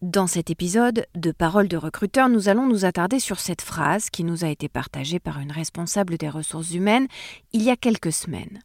[0.00, 4.22] Dans cet épisode de Parole de recruteur, nous allons nous attarder sur cette phrase qui
[4.22, 7.08] nous a été partagée par une responsable des ressources humaines
[7.52, 8.60] il y a quelques semaines.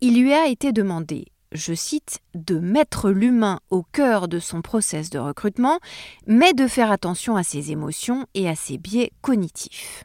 [0.00, 5.08] Il lui a été demandé je cite, de mettre l'humain au cœur de son process
[5.08, 5.78] de recrutement,
[6.26, 10.04] mais de faire attention à ses émotions et à ses biais cognitifs.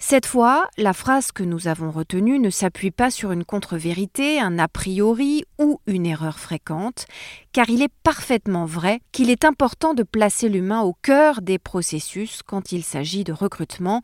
[0.00, 4.56] Cette fois, la phrase que nous avons retenue ne s'appuie pas sur une contre-vérité, un
[4.60, 7.06] a priori ou une erreur fréquente,
[7.52, 12.42] car il est parfaitement vrai qu'il est important de placer l'humain au cœur des processus
[12.46, 14.02] quand il s'agit de recrutement,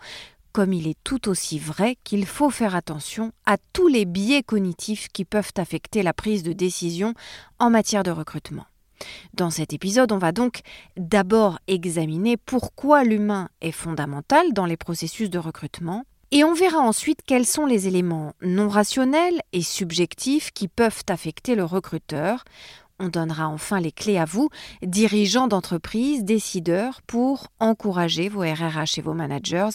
[0.52, 5.08] comme il est tout aussi vrai qu'il faut faire attention à tous les biais cognitifs
[5.08, 7.14] qui peuvent affecter la prise de décision
[7.60, 8.66] en matière de recrutement.
[9.34, 10.60] Dans cet épisode, on va donc
[10.96, 17.20] d'abord examiner pourquoi l'humain est fondamental dans les processus de recrutement, et on verra ensuite
[17.24, 22.44] quels sont les éléments non rationnels et subjectifs qui peuvent affecter le recruteur.
[23.00, 24.50] On donnera enfin les clés à vous,
[24.82, 29.70] dirigeants d'entreprise, décideurs, pour encourager vos RRH et vos managers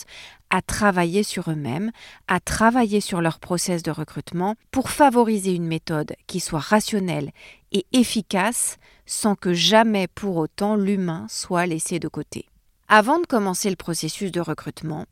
[0.50, 1.92] à travailler sur eux-mêmes,
[2.28, 7.32] à travailler sur leur process de recrutement pour favoriser une méthode qui soit rationnelle
[7.72, 12.46] et efficace sans que jamais pour autant l'humain soit laissé de côté.
[12.88, 15.06] Avant de commencer le processus de recrutement,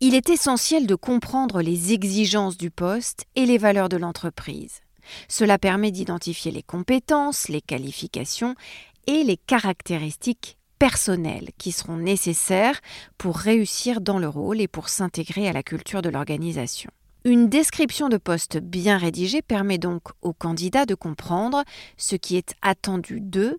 [0.00, 4.80] il est essentiel de comprendre les exigences du poste et les valeurs de l'entreprise.
[5.28, 8.54] Cela permet d'identifier les compétences, les qualifications
[9.06, 12.80] et les caractéristiques personnelles qui seront nécessaires
[13.18, 16.90] pour réussir dans le rôle et pour s'intégrer à la culture de l'organisation.
[17.24, 21.64] Une description de poste bien rédigée permet donc aux candidats de comprendre
[21.96, 23.58] ce qui est attendu d'eux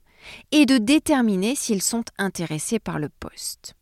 [0.52, 3.76] et de déterminer s'ils sont intéressés par le poste.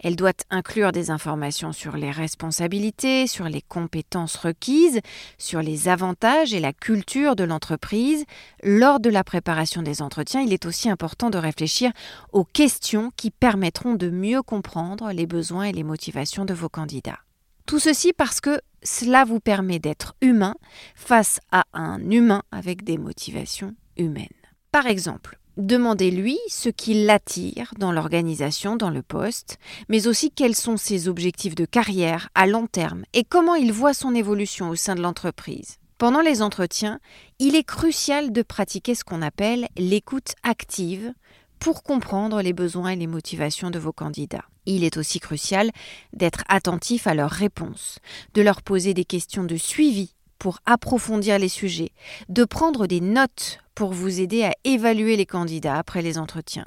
[0.00, 5.00] Elle doit inclure des informations sur les responsabilités, sur les compétences requises,
[5.38, 8.24] sur les avantages et la culture de l'entreprise.
[8.62, 11.92] Lors de la préparation des entretiens, il est aussi important de réfléchir
[12.32, 17.20] aux questions qui permettront de mieux comprendre les besoins et les motivations de vos candidats.
[17.66, 20.54] Tout ceci parce que cela vous permet d'être humain
[20.94, 24.28] face à un humain avec des motivations humaines.
[24.70, 29.58] Par exemple, Demandez-lui ce qui l'attire dans l'organisation, dans le poste,
[29.88, 33.94] mais aussi quels sont ses objectifs de carrière à long terme et comment il voit
[33.94, 35.78] son évolution au sein de l'entreprise.
[35.96, 37.00] Pendant les entretiens,
[37.38, 41.14] il est crucial de pratiquer ce qu'on appelle l'écoute active
[41.58, 44.44] pour comprendre les besoins et les motivations de vos candidats.
[44.66, 45.70] Il est aussi crucial
[46.12, 47.98] d'être attentif à leurs réponses,
[48.34, 51.92] de leur poser des questions de suivi pour approfondir les sujets,
[52.28, 56.66] de prendre des notes pour vous aider à évaluer les candidats après les entretiens.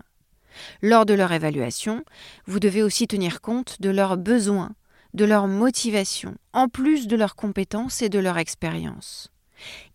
[0.81, 2.06] Lors de leur évaluation,
[2.46, 4.72] vous devez aussi tenir compte de leurs besoins,
[5.14, 9.31] de leurs motivations, en plus de leurs compétences et de leur expérience.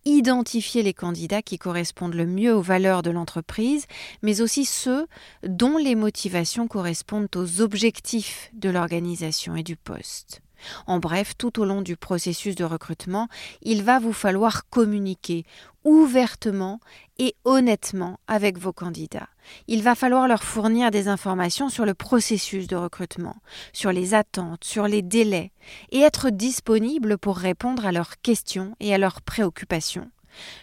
[0.04, 3.86] Identifiez les candidats qui correspondent le mieux aux valeurs de l'entreprise,
[4.22, 5.06] mais aussi ceux
[5.46, 10.43] dont les motivations correspondent aux objectifs de l'organisation et du poste.
[10.86, 13.28] En bref, tout au long du processus de recrutement,
[13.62, 15.44] il va vous falloir communiquer
[15.84, 16.80] ouvertement
[17.18, 19.28] et honnêtement avec vos candidats.
[19.68, 23.36] Il va falloir leur fournir des informations sur le processus de recrutement,
[23.72, 25.52] sur les attentes, sur les délais,
[25.90, 30.10] et être disponible pour répondre à leurs questions et à leurs préoccupations.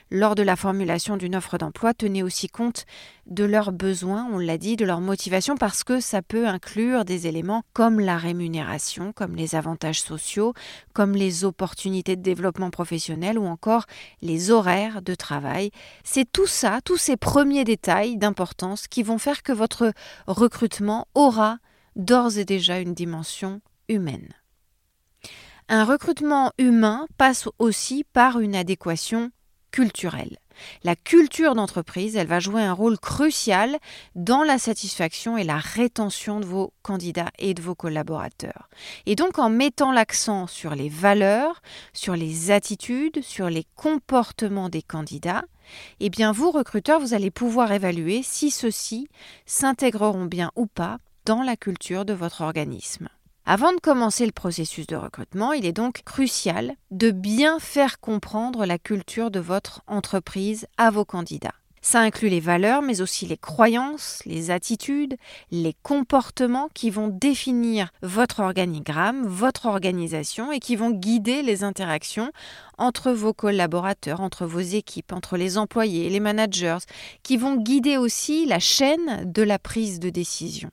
[0.09, 2.85] Lors de la formulation d'une offre d'emploi, tenez aussi compte
[3.25, 7.27] de leurs besoins, on l'a dit, de leur motivation, parce que ça peut inclure des
[7.27, 10.53] éléments comme la rémunération, comme les avantages sociaux,
[10.93, 13.85] comme les opportunités de développement professionnel ou encore
[14.21, 15.71] les horaires de travail.
[16.03, 19.93] C'est tout ça, tous ces premiers détails d'importance qui vont faire que votre
[20.27, 21.57] recrutement aura
[21.95, 24.33] d'ores et déjà une dimension humaine.
[25.69, 29.31] Un recrutement humain passe aussi par une adéquation
[29.71, 30.37] culturelle.
[30.83, 33.77] La culture d'entreprise, elle va jouer un rôle crucial
[34.15, 38.69] dans la satisfaction et la rétention de vos candidats et de vos collaborateurs.
[39.05, 41.61] Et donc en mettant l'accent sur les valeurs,
[41.93, 45.43] sur les attitudes, sur les comportements des candidats,
[45.99, 49.07] eh bien vous, recruteurs, vous allez pouvoir évaluer si ceux-ci
[49.45, 53.09] s'intégreront bien ou pas dans la culture de votre organisme.
[53.45, 58.65] Avant de commencer le processus de recrutement, il est donc crucial de bien faire comprendre
[58.65, 61.55] la culture de votre entreprise à vos candidats.
[61.83, 65.17] Ça inclut les valeurs, mais aussi les croyances, les attitudes,
[65.49, 72.31] les comportements qui vont définir votre organigramme, votre organisation et qui vont guider les interactions
[72.77, 76.77] entre vos collaborateurs, entre vos équipes, entre les employés, les managers,
[77.23, 80.69] qui vont guider aussi la chaîne de la prise de décision.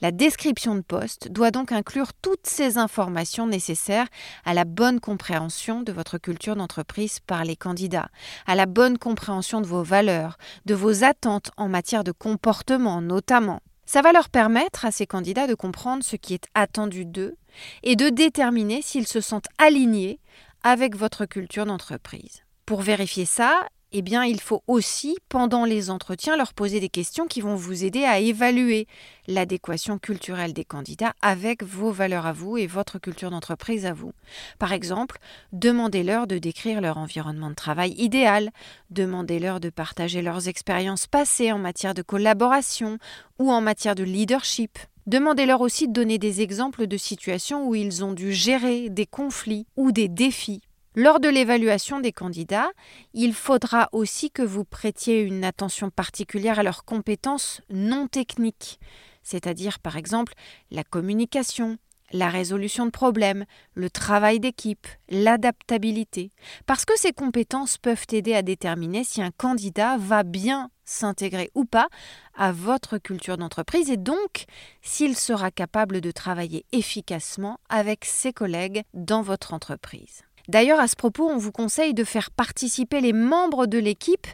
[0.00, 4.08] La description de poste doit donc inclure toutes ces informations nécessaires
[4.44, 8.08] à la bonne compréhension de votre culture d'entreprise par les candidats,
[8.46, 13.60] à la bonne compréhension de vos valeurs, de vos attentes en matière de comportement notamment.
[13.84, 17.36] Ça va leur permettre à ces candidats de comprendre ce qui est attendu d'eux
[17.82, 20.20] et de déterminer s'ils se sentent alignés
[20.62, 22.44] avec votre culture d'entreprise.
[22.66, 27.26] Pour vérifier ça, eh bien, il faut aussi, pendant les entretiens, leur poser des questions
[27.26, 28.86] qui vont vous aider à évaluer
[29.26, 34.12] l'adéquation culturelle des candidats avec vos valeurs à vous et votre culture d'entreprise à vous.
[34.58, 35.18] Par exemple,
[35.52, 38.50] demandez-leur de décrire leur environnement de travail idéal,
[38.90, 42.98] demandez-leur de partager leurs expériences passées en matière de collaboration
[43.38, 44.78] ou en matière de leadership.
[45.06, 49.66] Demandez-leur aussi de donner des exemples de situations où ils ont dû gérer des conflits
[49.76, 50.62] ou des défis
[50.96, 52.70] lors de l'évaluation des candidats,
[53.14, 58.80] il faudra aussi que vous prêtiez une attention particulière à leurs compétences non techniques,
[59.22, 60.32] c'est-à-dire par exemple
[60.70, 61.78] la communication,
[62.12, 63.44] la résolution de problèmes,
[63.74, 66.32] le travail d'équipe, l'adaptabilité,
[66.66, 71.64] parce que ces compétences peuvent aider à déterminer si un candidat va bien s'intégrer ou
[71.64, 71.88] pas
[72.34, 74.46] à votre culture d'entreprise et donc
[74.82, 80.24] s'il sera capable de travailler efficacement avec ses collègues dans votre entreprise.
[80.48, 84.26] D'ailleurs, à ce propos, on vous conseille de faire participer les membres de l'équipe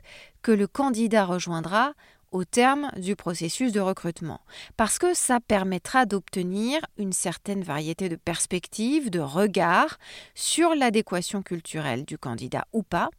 [0.43, 1.93] que le candidat rejoindra
[2.33, 4.41] au terme du processus de recrutement,
[4.77, 9.99] parce que ça permettra d'obtenir une certaine variété de perspectives, de regards
[10.35, 13.11] sur l'adéquation culturelle du candidat ou pas,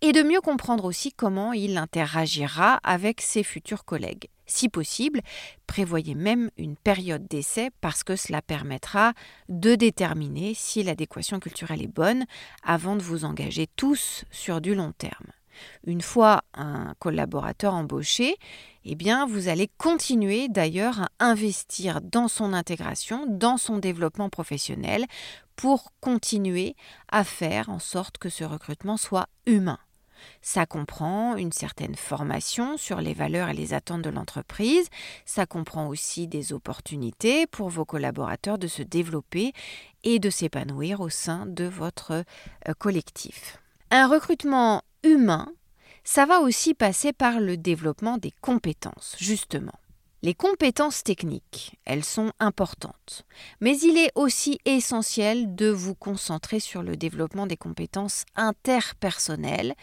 [0.00, 4.28] et de mieux comprendre aussi comment il interagira avec ses futurs collègues.
[4.46, 5.20] Si possible,
[5.66, 9.14] prévoyez même une période d'essai parce que cela permettra
[9.48, 12.24] de déterminer si l'adéquation culturelle est bonne
[12.62, 15.32] avant de vous engager tous sur du long terme.
[15.86, 18.36] Une fois un collaborateur embauché,
[18.84, 25.06] eh bien, vous allez continuer d'ailleurs à investir dans son intégration, dans son développement professionnel
[25.56, 26.76] pour continuer
[27.08, 29.78] à faire en sorte que ce recrutement soit humain.
[30.42, 34.88] Ça comprend une certaine formation sur les valeurs et les attentes de l'entreprise.
[35.24, 39.52] Ça comprend aussi des opportunités pour vos collaborateurs de se développer
[40.02, 42.12] et de s'épanouir au sein de votre
[42.68, 43.58] euh, collectif.
[43.90, 45.52] Un recrutement humain,
[46.04, 49.78] ça va aussi passer par le développement des compétences, justement.
[50.24, 53.26] Les compétences techniques, elles sont importantes,
[53.60, 59.74] mais il est aussi essentiel de vous concentrer sur le développement des compétences interpersonnelles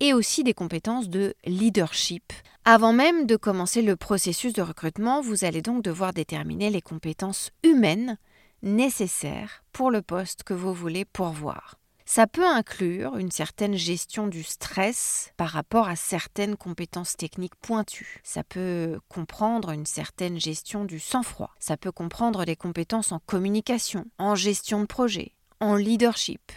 [0.00, 2.32] et aussi des compétences de leadership.
[2.64, 7.52] Avant même de commencer le processus de recrutement, vous allez donc devoir déterminer les compétences
[7.62, 8.18] humaines
[8.62, 11.78] nécessaires pour le poste que vous voulez pourvoir.
[12.06, 18.20] Ça peut inclure une certaine gestion du stress par rapport à certaines compétences techniques pointues.
[18.22, 21.54] Ça peut comprendre une certaine gestion du sang-froid.
[21.58, 26.52] Ça peut comprendre des compétences en communication, en gestion de projet, en leadership.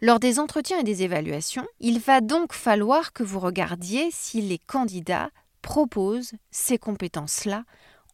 [0.00, 4.58] Lors des entretiens et des évaluations, il va donc falloir que vous regardiez si les
[4.58, 5.30] candidats
[5.62, 7.64] proposent ces compétences-là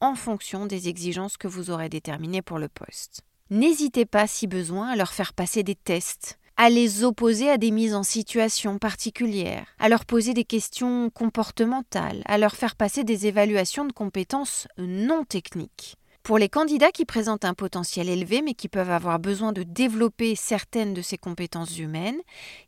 [0.00, 3.22] en fonction des exigences que vous aurez déterminées pour le poste.
[3.50, 7.70] N'hésitez pas, si besoin, à leur faire passer des tests à les opposer à des
[7.70, 13.28] mises en situation particulières, à leur poser des questions comportementales, à leur faire passer des
[13.28, 15.94] évaluations de compétences non techniques.
[16.24, 20.34] Pour les candidats qui présentent un potentiel élevé mais qui peuvent avoir besoin de développer
[20.34, 22.20] certaines de ces compétences humaines,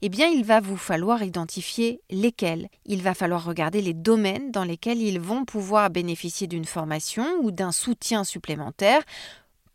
[0.02, 2.68] eh bien il va vous falloir identifier lesquelles.
[2.86, 7.50] Il va falloir regarder les domaines dans lesquels ils vont pouvoir bénéficier d'une formation ou
[7.50, 9.02] d'un soutien supplémentaire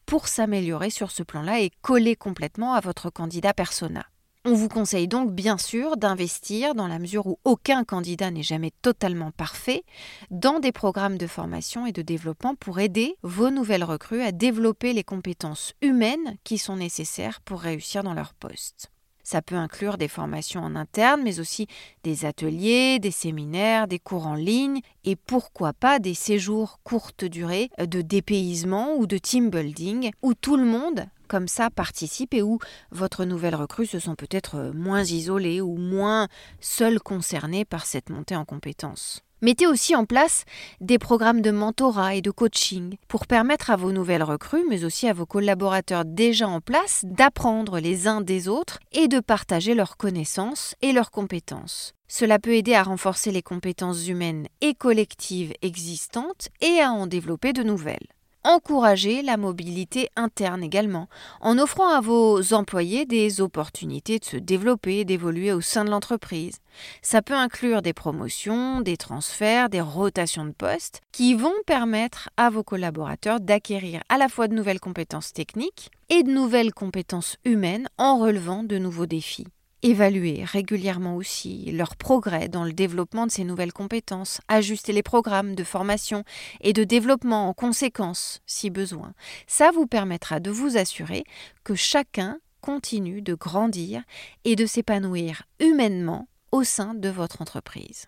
[0.06, 4.06] pour s'améliorer sur ce plan-là et coller complètement à votre candidat persona.
[4.48, 8.72] On vous conseille donc bien sûr d'investir, dans la mesure où aucun candidat n'est jamais
[8.84, 9.84] totalement parfait,
[10.30, 14.94] dans des programmes de formation et de développement pour aider vos nouvelles recrues à développer
[14.94, 18.92] les compétences humaines qui sont nécessaires pour réussir dans leur poste.
[19.26, 21.66] Ça peut inclure des formations en interne, mais aussi
[22.04, 27.72] des ateliers, des séminaires, des cours en ligne et pourquoi pas des séjours courte durée
[27.80, 32.60] de dépaysement ou de team building où tout le monde comme ça participe et où
[32.92, 36.28] votre nouvelle recrue se sent peut-être moins isolée ou moins
[36.60, 39.25] seule concernée par cette montée en compétences.
[39.42, 40.46] Mettez aussi en place
[40.80, 45.08] des programmes de mentorat et de coaching pour permettre à vos nouvelles recrues, mais aussi
[45.10, 49.98] à vos collaborateurs déjà en place, d'apprendre les uns des autres et de partager leurs
[49.98, 51.94] connaissances et leurs compétences.
[52.08, 57.52] Cela peut aider à renforcer les compétences humaines et collectives existantes et à en développer
[57.52, 58.15] de nouvelles
[58.46, 61.10] encourager la mobilité interne également,
[61.42, 65.90] en offrant à vos employés des opportunités de se développer et d'évoluer au sein de
[65.90, 66.60] l'entreprise.
[67.02, 72.50] Ça peut inclure des promotions, des transferts, des rotations de postes qui vont permettre à
[72.50, 77.90] vos collaborateurs d'acquérir à la fois de nouvelles compétences techniques et de nouvelles compétences humaines
[77.98, 79.48] en relevant de nouveaux défis
[79.86, 85.54] évaluer régulièrement aussi leur progrès dans le développement de ces nouvelles compétences, ajuster les programmes
[85.54, 86.24] de formation
[86.62, 89.14] et de développement en conséquence si besoin.
[89.46, 91.24] Ça vous permettra de vous assurer
[91.64, 94.02] que chacun continue de grandir
[94.44, 98.08] et de s'épanouir humainement au sein de votre entreprise.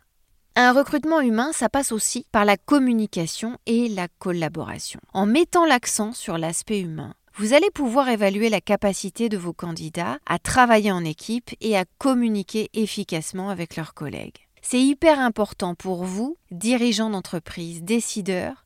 [0.55, 4.99] Un recrutement humain, ça passe aussi par la communication et la collaboration.
[5.13, 10.17] En mettant l'accent sur l'aspect humain, vous allez pouvoir évaluer la capacité de vos candidats
[10.25, 14.47] à travailler en équipe et à communiquer efficacement avec leurs collègues.
[14.63, 18.65] C'est hyper important pour vous, dirigeants d'entreprise, décideurs,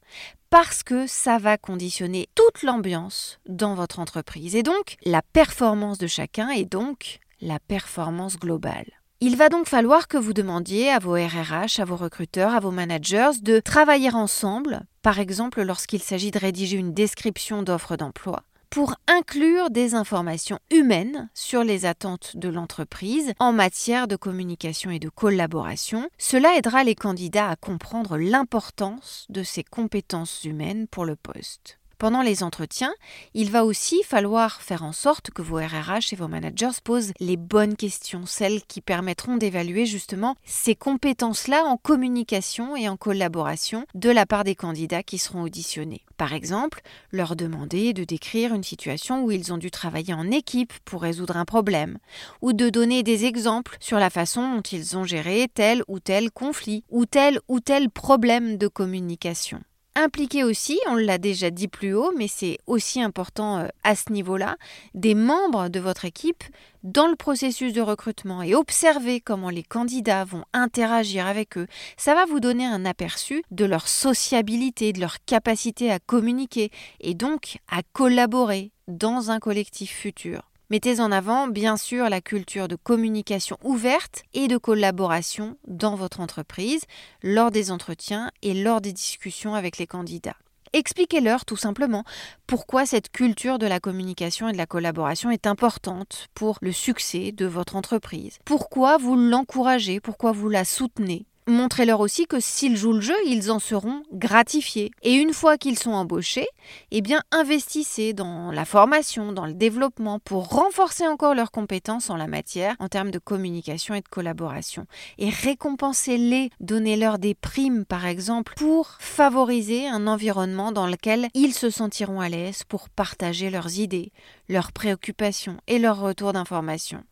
[0.49, 6.07] parce que ça va conditionner toute l'ambiance dans votre entreprise et donc la performance de
[6.07, 8.87] chacun et donc la performance globale.
[9.19, 12.71] Il va donc falloir que vous demandiez à vos RRH, à vos recruteurs, à vos
[12.71, 18.95] managers de travailler ensemble, par exemple lorsqu'il s'agit de rédiger une description d'offre d'emploi, pour
[19.07, 25.09] inclure des informations humaines sur les attentes de l'entreprise en matière de communication et de
[25.09, 26.09] collaboration.
[26.17, 31.80] Cela aidera les candidats à comprendre l'importance de ces compétences humaines pour le poste.
[32.01, 32.95] Pendant les entretiens,
[33.35, 37.37] il va aussi falloir faire en sorte que vos RRH et vos managers posent les
[37.37, 44.09] bonnes questions, celles qui permettront d'évaluer justement ces compétences-là en communication et en collaboration de
[44.09, 46.03] la part des candidats qui seront auditionnés.
[46.17, 46.81] Par exemple,
[47.11, 51.37] leur demander de décrire une situation où ils ont dû travailler en équipe pour résoudre
[51.37, 51.99] un problème,
[52.41, 56.31] ou de donner des exemples sur la façon dont ils ont géré tel ou tel
[56.31, 59.61] conflit, ou tel ou tel problème de communication.
[59.95, 64.13] Impliquer aussi, on l'a déjà dit plus haut, mais c'est aussi important euh, à ce
[64.13, 64.55] niveau-là,
[64.93, 66.45] des membres de votre équipe
[66.83, 71.67] dans le processus de recrutement et observer comment les candidats vont interagir avec eux.
[71.97, 76.71] Ça va vous donner un aperçu de leur sociabilité, de leur capacité à communiquer
[77.01, 80.50] et donc à collaborer dans un collectif futur.
[80.71, 86.21] Mettez en avant, bien sûr, la culture de communication ouverte et de collaboration dans votre
[86.21, 86.83] entreprise,
[87.23, 90.37] lors des entretiens et lors des discussions avec les candidats.
[90.71, 92.05] Expliquez-leur tout simplement
[92.47, 97.33] pourquoi cette culture de la communication et de la collaboration est importante pour le succès
[97.33, 98.39] de votre entreprise.
[98.45, 101.25] Pourquoi vous l'encouragez, pourquoi vous la soutenez.
[101.51, 104.89] Montrez-leur aussi que s'ils jouent le jeu, ils en seront gratifiés.
[105.01, 106.47] Et une fois qu'ils sont embauchés,
[106.91, 107.03] eh
[107.33, 112.77] investissez dans la formation, dans le développement pour renforcer encore leurs compétences en la matière
[112.79, 114.85] en termes de communication et de collaboration.
[115.17, 121.69] Et récompensez-les, donnez-leur des primes par exemple pour favoriser un environnement dans lequel ils se
[121.69, 124.13] sentiront à l'aise pour partager leurs idées,
[124.47, 127.03] leurs préoccupations et leurs retours d'information.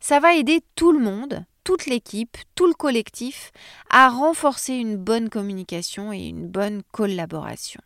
[0.00, 3.52] Ça va aider tout le monde toute l'équipe, tout le collectif
[3.90, 7.80] à renforcer une bonne communication et une bonne collaboration.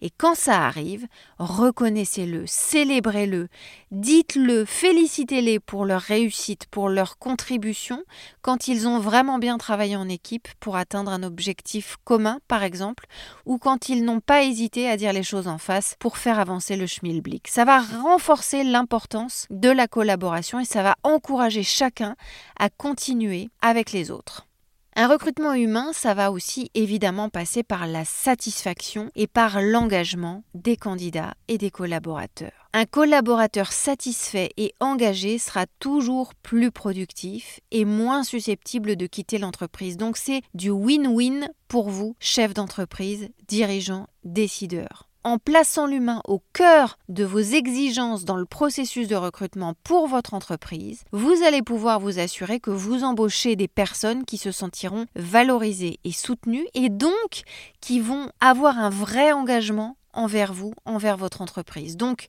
[0.00, 1.06] Et quand ça arrive,
[1.38, 3.48] reconnaissez-le, célébrez-le,
[3.90, 8.02] dites-le, félicitez-les pour leur réussite, pour leur contribution,
[8.42, 13.06] quand ils ont vraiment bien travaillé en équipe pour atteindre un objectif commun, par exemple,
[13.46, 16.76] ou quand ils n'ont pas hésité à dire les choses en face pour faire avancer
[16.76, 17.48] le schmilblick.
[17.48, 22.16] Ça va renforcer l'importance de la collaboration et ça va encourager chacun
[22.58, 24.46] à continuer avec les autres.
[24.96, 30.76] Un recrutement humain, ça va aussi évidemment passer par la satisfaction et par l'engagement des
[30.76, 32.70] candidats et des collaborateurs.
[32.72, 39.96] Un collaborateur satisfait et engagé sera toujours plus productif et moins susceptible de quitter l'entreprise.
[39.96, 46.98] Donc c'est du win-win pour vous, chef d'entreprise, dirigeant, décideur en plaçant l'humain au cœur
[47.08, 52.18] de vos exigences dans le processus de recrutement pour votre entreprise, vous allez pouvoir vous
[52.18, 57.42] assurer que vous embauchez des personnes qui se sentiront valorisées et soutenues et donc
[57.80, 61.96] qui vont avoir un vrai engagement envers vous, envers votre entreprise.
[61.96, 62.28] Donc,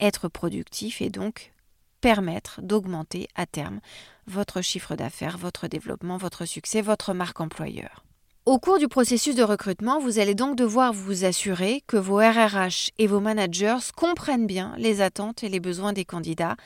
[0.00, 1.52] être productif et donc
[2.00, 3.80] permettre d'augmenter à terme
[4.26, 8.04] votre chiffre d'affaires, votre développement, votre succès, votre marque employeur.
[8.44, 12.90] Au cours du processus de recrutement, vous allez donc devoir vous assurer que vos RRH
[12.98, 16.56] et vos managers comprennent bien les attentes et les besoins des candidats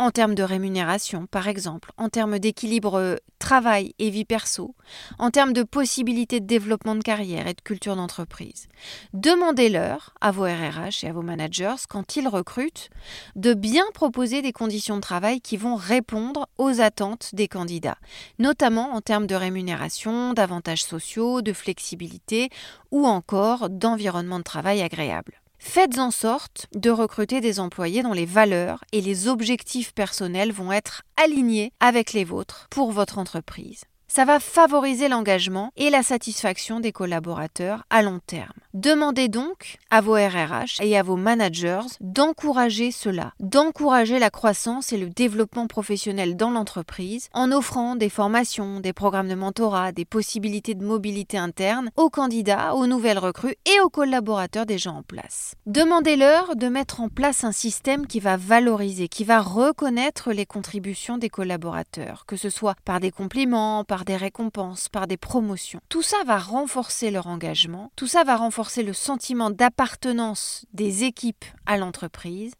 [0.00, 4.74] en termes de rémunération, par exemple, en termes d'équilibre euh, travail et vie perso,
[5.18, 8.66] en termes de possibilités de développement de carrière et de culture d'entreprise.
[9.12, 12.88] Demandez-leur, à vos RRH et à vos managers, quand ils recrutent,
[13.36, 17.98] de bien proposer des conditions de travail qui vont répondre aux attentes des candidats,
[18.38, 22.48] notamment en termes de rémunération, d'avantages sociaux, de flexibilité
[22.90, 25.39] ou encore d'environnement de travail agréable.
[25.62, 30.72] Faites en sorte de recruter des employés dont les valeurs et les objectifs personnels vont
[30.72, 33.84] être alignés avec les vôtres pour votre entreprise.
[34.08, 38.58] Ça va favoriser l'engagement et la satisfaction des collaborateurs à long terme.
[38.72, 44.96] Demandez donc à vos RRH et à vos managers d'encourager cela, d'encourager la croissance et
[44.96, 50.76] le développement professionnel dans l'entreprise en offrant des formations, des programmes de mentorat, des possibilités
[50.76, 55.56] de mobilité interne aux candidats, aux nouvelles recrues et aux collaborateurs déjà en place.
[55.66, 61.18] Demandez-leur de mettre en place un système qui va valoriser, qui va reconnaître les contributions
[61.18, 65.80] des collaborateurs, que ce soit par des compliments, par des récompenses, par des promotions.
[65.88, 71.44] Tout ça va renforcer leur engagement, tout ça va renforcer le sentiment d'appartenance des équipes
[71.66, 72.52] à l'entreprise,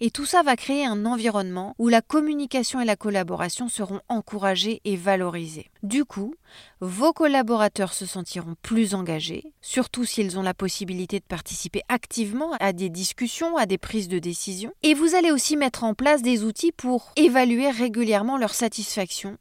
[0.00, 4.80] et tout ça va créer un environnement où la communication et la collaboration seront encouragées
[4.84, 5.70] et valorisées.
[5.82, 6.34] Du coup,
[6.80, 12.72] vos collaborateurs se sentiront plus engagés, surtout s'ils ont la possibilité de participer activement à
[12.72, 16.44] des discussions, à des prises de décision, et vous allez aussi mettre en place des
[16.44, 19.36] outils pour évaluer régulièrement leur satisfaction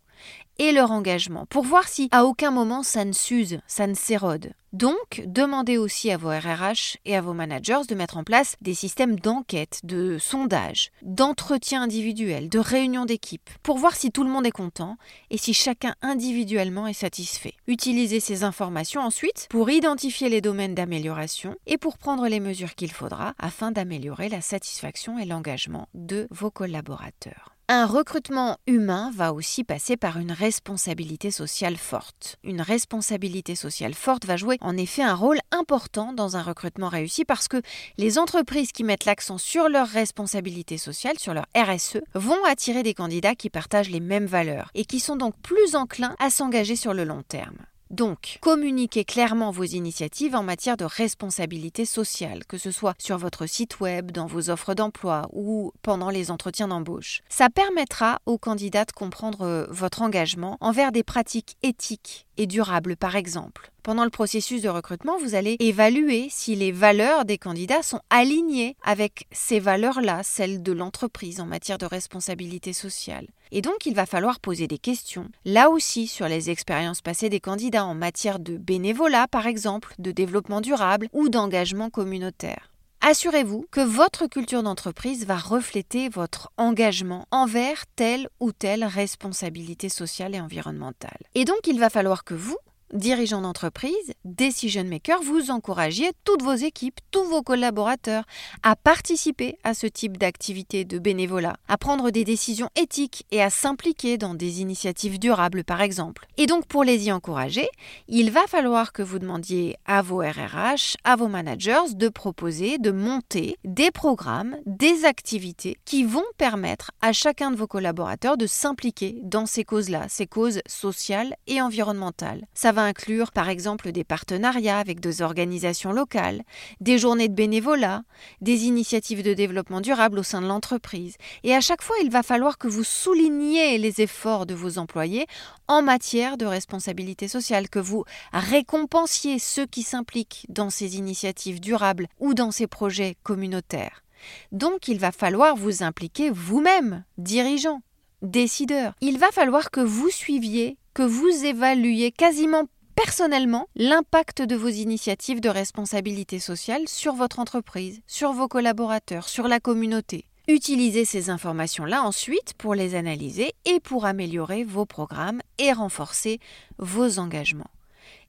[0.59, 4.53] et leur engagement, pour voir si à aucun moment ça ne s'use, ça ne s'érode.
[4.77, 8.75] Donc, demandez aussi à vos RRH et à vos managers de mettre en place des
[8.75, 14.45] systèmes d'enquête, de sondage, d'entretien individuel, de réunion d'équipe, pour voir si tout le monde
[14.45, 14.97] est content
[15.31, 17.55] et si chacun individuellement est satisfait.
[17.65, 22.91] Utilisez ces informations ensuite pour identifier les domaines d'amélioration et pour prendre les mesures qu'il
[22.91, 27.56] faudra afin d'améliorer la satisfaction et l'engagement de vos collaborateurs.
[27.69, 32.37] Un recrutement humain va aussi passer par une responsabilité sociale forte.
[32.45, 37.25] Une responsabilité sociale forte va jouer en effet un rôle important dans un recrutement réussi
[37.25, 37.61] parce que
[37.97, 42.93] les entreprises qui mettent l'accent sur leur responsabilité sociale, sur leur RSE, vont attirer des
[42.93, 46.93] candidats qui partagent les mêmes valeurs et qui sont donc plus enclins à s'engager sur
[46.93, 47.57] le long terme.
[47.89, 53.45] Donc, communiquez clairement vos initiatives en matière de responsabilité sociale, que ce soit sur votre
[53.45, 57.21] site web, dans vos offres d'emploi ou pendant les entretiens d'embauche.
[57.29, 62.97] Ça permettra aux candidats de comprendre euh, votre engagement envers des pratiques éthiques et durables,
[62.97, 63.71] par exemple.
[63.83, 68.75] Pendant le processus de recrutement, vous allez évaluer si les valeurs des candidats sont alignées
[68.83, 73.27] avec ces valeurs-là, celles de l'entreprise en matière de responsabilité sociale.
[73.51, 77.39] Et donc, il va falloir poser des questions, là aussi sur les expériences passées des
[77.39, 82.71] candidats en matière de bénévolat, par exemple, de développement durable ou d'engagement communautaire.
[83.01, 90.35] Assurez-vous que votre culture d'entreprise va refléter votre engagement envers telle ou telle responsabilité sociale
[90.35, 91.19] et environnementale.
[91.35, 92.57] Et donc, il va falloir que vous,
[92.93, 98.23] dirigeants d'entreprise, decision makers, vous encouragiez toutes vos équipes, tous vos collaborateurs
[98.63, 103.49] à participer à ce type d'activité de bénévolat, à prendre des décisions éthiques et à
[103.49, 106.27] s'impliquer dans des initiatives durables par exemple.
[106.37, 107.67] Et donc pour les y encourager,
[108.07, 112.91] il va falloir que vous demandiez à vos RRH, à vos managers de proposer, de
[112.91, 119.19] monter des programmes, des activités qui vont permettre à chacun de vos collaborateurs de s'impliquer
[119.23, 122.45] dans ces causes-là, ces causes sociales et environnementales.
[122.53, 126.43] Ça inclure par exemple des partenariats avec des organisations locales,
[126.79, 128.03] des journées de bénévolat,
[128.41, 131.17] des initiatives de développement durable au sein de l'entreprise.
[131.43, 135.27] Et à chaque fois, il va falloir que vous souligniez les efforts de vos employés
[135.67, 142.07] en matière de responsabilité sociale, que vous récompensiez ceux qui s'impliquent dans ces initiatives durables
[142.19, 144.03] ou dans ces projets communautaires.
[144.51, 147.81] Donc il va falloir vous impliquer vous-même, dirigeant,
[148.21, 148.93] décideur.
[149.01, 152.63] Il va falloir que vous suiviez que vous évaluez quasiment
[152.95, 159.47] personnellement l'impact de vos initiatives de responsabilité sociale sur votre entreprise, sur vos collaborateurs, sur
[159.47, 160.25] la communauté.
[160.47, 166.39] Utilisez ces informations-là ensuite pour les analyser et pour améliorer vos programmes et renforcer
[166.79, 167.69] vos engagements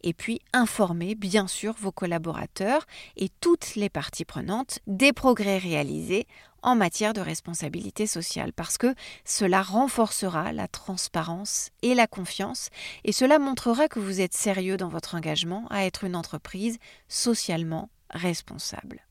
[0.03, 6.27] et puis informer bien sûr vos collaborateurs et toutes les parties prenantes des progrès réalisés
[6.63, 8.95] en matière de responsabilité sociale parce que
[9.25, 12.71] cela renforcera la transparence et la confiance
[13.05, 17.91] et cela montrera que vous êtes sérieux dans votre engagement à être une entreprise socialement
[18.11, 19.03] responsable.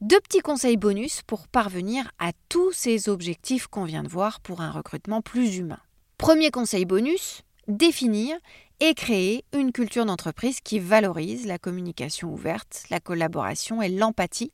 [0.00, 4.60] Deux petits conseils bonus pour parvenir à tous ces objectifs qu'on vient de voir pour
[4.60, 5.80] un recrutement plus humain.
[6.18, 8.36] Premier conseil bonus, définir
[8.80, 14.52] et créer une culture d'entreprise qui valorise la communication ouverte, la collaboration et l'empathie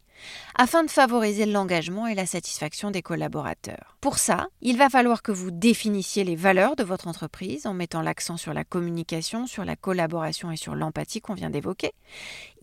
[0.57, 3.97] afin de favoriser l'engagement et la satisfaction des collaborateurs.
[4.01, 8.03] Pour ça, il va falloir que vous définissiez les valeurs de votre entreprise en mettant
[8.03, 11.93] l'accent sur la communication, sur la collaboration et sur l'empathie qu'on vient d'évoquer.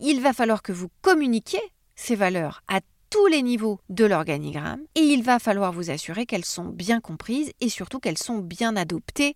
[0.00, 1.62] Il va falloir que vous communiquiez
[1.94, 6.44] ces valeurs à tous les niveaux de l'organigramme et il va falloir vous assurer qu'elles
[6.44, 9.34] sont bien comprises et surtout qu'elles sont bien adoptées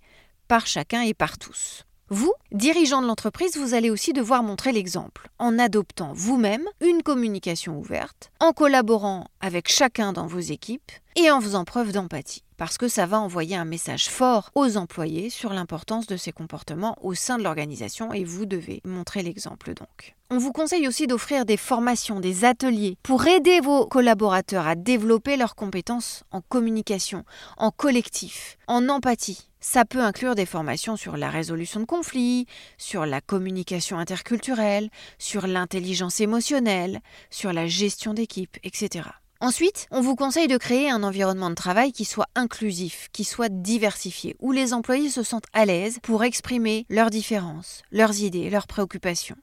[0.49, 1.85] par chacun et par tous.
[2.09, 7.79] Vous, dirigeant de l'entreprise, vous allez aussi devoir montrer l'exemple en adoptant vous-même une communication
[7.79, 12.87] ouverte, en collaborant avec chacun dans vos équipes et en faisant preuve d'empathie parce que
[12.87, 17.37] ça va envoyer un message fort aux employés sur l'importance de ces comportements au sein
[17.37, 20.15] de l'organisation et vous devez montrer l'exemple donc.
[20.31, 25.37] On vous conseille aussi d'offrir des formations, des ateliers pour aider vos collaborateurs à développer
[25.37, 27.25] leurs compétences en communication,
[27.57, 29.49] en collectif, en empathie.
[29.65, 32.47] Ça peut inclure des formations sur la résolution de conflits,
[32.79, 39.09] sur la communication interculturelle, sur l'intelligence émotionnelle, sur la gestion d'équipe, etc.
[39.41, 43.51] Ensuite, on vous conseille de créer un environnement de travail qui soit inclusif, qui soit
[43.51, 48.67] diversifié, où les employés se sentent à l'aise pour exprimer leurs différences, leurs idées, leurs
[48.67, 49.37] préoccupations.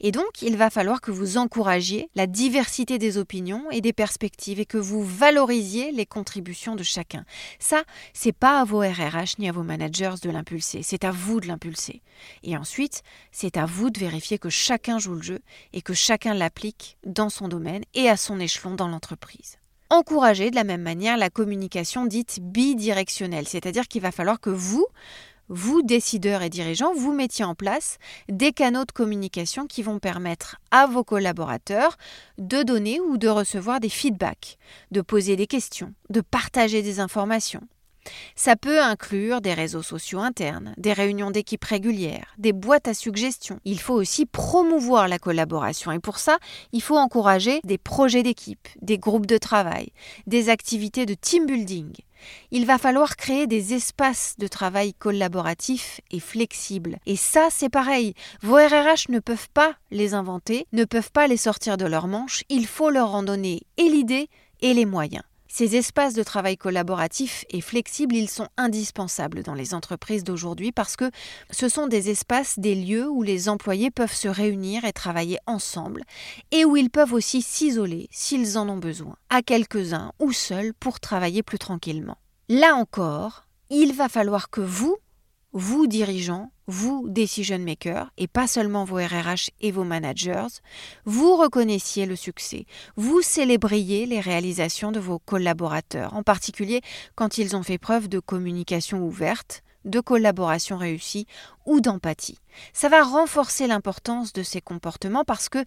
[0.00, 4.60] Et donc, il va falloir que vous encouragiez la diversité des opinions et des perspectives
[4.60, 7.24] et que vous valorisiez les contributions de chacun.
[7.58, 7.82] Ça,
[8.12, 11.48] c'est pas à vos RRH ni à vos managers de l'impulser, c'est à vous de
[11.48, 12.02] l'impulser.
[12.42, 15.40] Et ensuite, c'est à vous de vérifier que chacun joue le jeu
[15.72, 19.58] et que chacun l'applique dans son domaine et à son échelon dans l'entreprise
[19.92, 24.86] encourager de la même manière la communication dite bidirectionnelle, c'est-à-dire qu'il va falloir que vous,
[25.54, 30.56] vous, décideurs et dirigeants, vous mettiez en place des canaux de communication qui vont permettre
[30.70, 31.98] à vos collaborateurs
[32.38, 34.56] de donner ou de recevoir des feedbacks,
[34.92, 37.60] de poser des questions, de partager des informations.
[38.34, 43.60] Ça peut inclure des réseaux sociaux internes, des réunions d'équipe régulières, des boîtes à suggestions.
[43.64, 46.38] Il faut aussi promouvoir la collaboration et pour ça,
[46.72, 49.92] il faut encourager des projets d'équipe, des groupes de travail,
[50.26, 51.92] des activités de team building.
[52.50, 56.98] Il va falloir créer des espaces de travail collaboratifs et flexibles.
[57.06, 58.14] Et ça, c'est pareil.
[58.42, 62.44] Vos RRH ne peuvent pas les inventer, ne peuvent pas les sortir de leurs manches.
[62.48, 64.28] Il faut leur en donner et l'idée
[64.60, 65.24] et les moyens.
[65.54, 70.96] Ces espaces de travail collaboratifs et flexibles, ils sont indispensables dans les entreprises d'aujourd'hui parce
[70.96, 71.10] que
[71.50, 76.04] ce sont des espaces, des lieux où les employés peuvent se réunir et travailler ensemble
[76.52, 81.00] et où ils peuvent aussi s'isoler s'ils en ont besoin, à quelques-uns ou seuls pour
[81.00, 82.16] travailler plus tranquillement.
[82.48, 84.96] Là encore, il va falloir que vous,
[85.52, 90.46] vous dirigeants, vous decision makers, et pas seulement vos RRH et vos managers,
[91.04, 96.80] vous reconnaissiez le succès, vous célébriez les réalisations de vos collaborateurs, en particulier
[97.14, 101.26] quand ils ont fait preuve de communication ouverte, de collaboration réussie
[101.66, 102.38] ou d'empathie.
[102.72, 105.64] Ça va renforcer l'importance de ces comportements parce que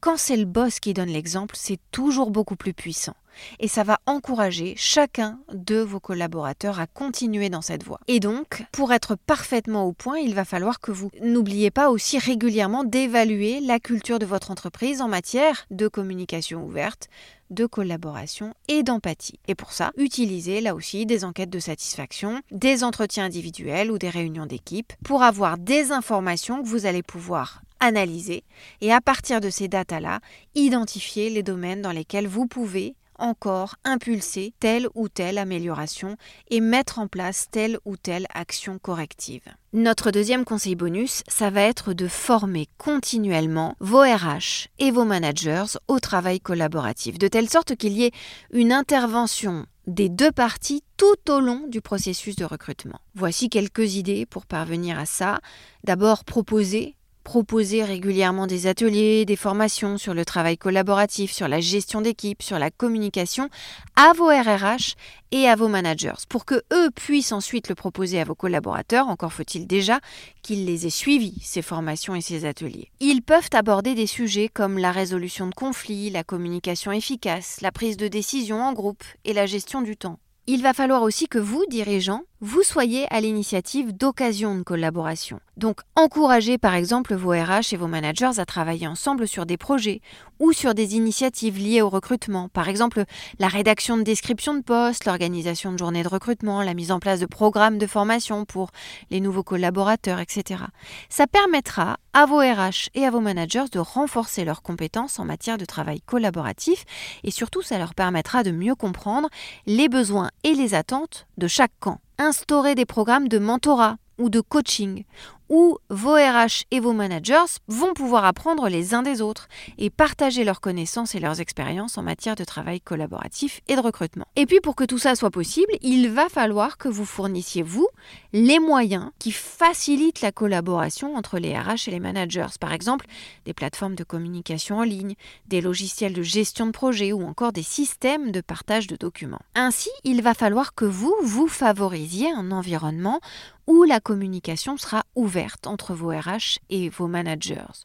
[0.00, 3.14] quand c'est le boss qui donne l'exemple, c'est toujours beaucoup plus puissant
[3.58, 8.00] et ça va encourager chacun de vos collaborateurs à continuer dans cette voie.
[8.08, 12.18] Et donc, pour être parfaitement au point, il va falloir que vous n'oubliez pas aussi
[12.18, 17.08] régulièrement d'évaluer la culture de votre entreprise en matière de communication ouverte,
[17.50, 19.40] de collaboration et d'empathie.
[19.48, 24.10] Et pour ça, utilisez là aussi des enquêtes de satisfaction, des entretiens individuels ou des
[24.10, 28.44] réunions d'équipe pour avoir des informations que vous allez pouvoir analyser
[28.80, 30.20] et à partir de ces datas-là,
[30.54, 36.16] identifier les domaines dans lesquels vous pouvez encore impulser telle ou telle amélioration
[36.50, 39.42] et mettre en place telle ou telle action corrective.
[39.72, 45.78] Notre deuxième conseil bonus, ça va être de former continuellement vos RH et vos managers
[45.88, 48.12] au travail collaboratif, de telle sorte qu'il y ait
[48.52, 53.00] une intervention des deux parties tout au long du processus de recrutement.
[53.14, 55.40] Voici quelques idées pour parvenir à ça.
[55.84, 56.94] D'abord, proposer
[57.28, 62.58] proposer régulièrement des ateliers, des formations sur le travail collaboratif, sur la gestion d'équipe, sur
[62.58, 63.50] la communication
[63.96, 64.94] à vos RRH
[65.30, 69.08] et à vos managers pour que eux puissent ensuite le proposer à vos collaborateurs.
[69.08, 70.00] Encore faut-il déjà
[70.40, 72.90] qu'ils les aient suivis, ces formations et ces ateliers.
[72.98, 77.98] Ils peuvent aborder des sujets comme la résolution de conflits, la communication efficace, la prise
[77.98, 80.18] de décision en groupe et la gestion du temps.
[80.50, 85.40] Il va falloir aussi que vous, dirigeants, vous soyez à l'initiative d'occasions de collaboration.
[85.56, 90.00] Donc encouragez par exemple vos RH et vos managers à travailler ensemble sur des projets
[90.38, 93.02] ou sur des initiatives liées au recrutement, par exemple
[93.40, 97.18] la rédaction de descriptions de postes, l'organisation de journées de recrutement, la mise en place
[97.18, 98.70] de programmes de formation pour
[99.10, 100.62] les nouveaux collaborateurs, etc.
[101.08, 105.58] Ça permettra à vos RH et à vos managers de renforcer leurs compétences en matière
[105.58, 106.84] de travail collaboratif
[107.24, 109.28] et surtout ça leur permettra de mieux comprendre
[109.66, 114.40] les besoins et les attentes de chaque camp instaurer des programmes de mentorat ou de
[114.40, 115.04] coaching,
[115.48, 120.44] où vos RH et vos managers vont pouvoir apprendre les uns des autres et partager
[120.44, 124.26] leurs connaissances et leurs expériences en matière de travail collaboratif et de recrutement.
[124.36, 127.88] Et puis pour que tout ça soit possible, il va falloir que vous fournissiez, vous,
[128.32, 132.46] les moyens qui facilitent la collaboration entre les RH et les managers.
[132.60, 133.06] Par exemple,
[133.44, 135.14] des plateformes de communication en ligne,
[135.46, 139.40] des logiciels de gestion de projet ou encore des systèmes de partage de documents.
[139.54, 143.20] Ainsi, il va falloir que vous, vous favorisiez un environnement
[143.68, 147.84] où la communication sera ouverte entre vos RH et vos managers.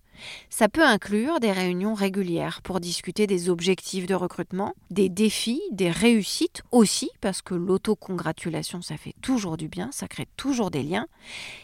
[0.50, 5.92] Ça peut inclure des réunions régulières pour discuter des objectifs de recrutement, des défis, des
[5.92, 11.08] réussites aussi, parce que l'autocongratulation, ça fait toujours du bien, ça crée toujours des liens.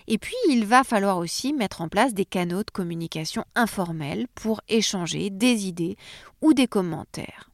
[0.07, 4.59] Et puis, il va falloir aussi mettre en place des canaux de communication informels pour
[4.67, 5.95] échanger des idées
[6.41, 7.49] ou des commentaires.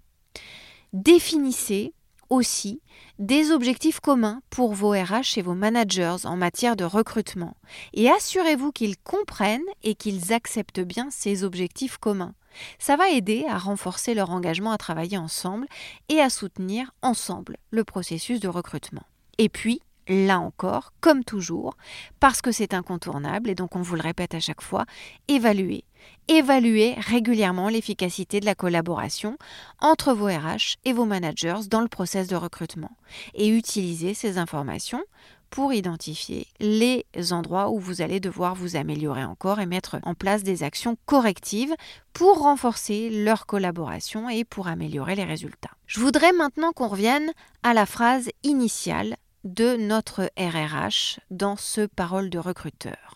[0.93, 1.93] Définissez
[2.29, 2.81] aussi
[3.19, 7.55] des objectifs communs pour vos RH et vos managers en matière de recrutement
[7.93, 12.33] et assurez-vous qu'ils comprennent et qu'ils acceptent bien ces objectifs communs.
[12.79, 15.67] Ça va aider à renforcer leur engagement à travailler ensemble
[16.09, 19.03] et à soutenir ensemble le processus de recrutement.
[19.37, 21.75] Et puis, là encore, comme toujours,
[22.19, 24.85] parce que c'est incontournable et donc on vous le répète à chaque fois,
[25.27, 25.83] évaluez.
[26.27, 29.37] Évaluez régulièrement l'efficacité de la collaboration
[29.79, 32.97] entre vos RH et vos managers dans le process de recrutement
[33.35, 35.03] et utilisez ces informations
[35.51, 40.43] pour identifier les endroits où vous allez devoir vous améliorer encore et mettre en place
[40.43, 41.75] des actions correctives
[42.11, 45.71] pour renforcer leur collaboration et pour améliorer les résultats.
[45.85, 47.31] Je voudrais maintenant qu'on revienne
[47.63, 53.14] à la phrase initiale de notre RRH dans ce parole de recruteur.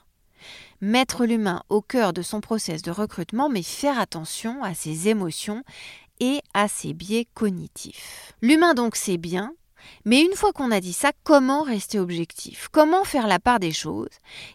[0.82, 5.64] Mettre l'humain au cœur de son process de recrutement, mais faire attention à ses émotions
[6.22, 8.32] et à ses biais cognitifs.
[8.42, 9.54] L'humain donc c'est bien,
[10.06, 12.70] mais une fois qu'on a dit ça, comment rester objectif?
[12.72, 14.08] Comment faire la part des choses?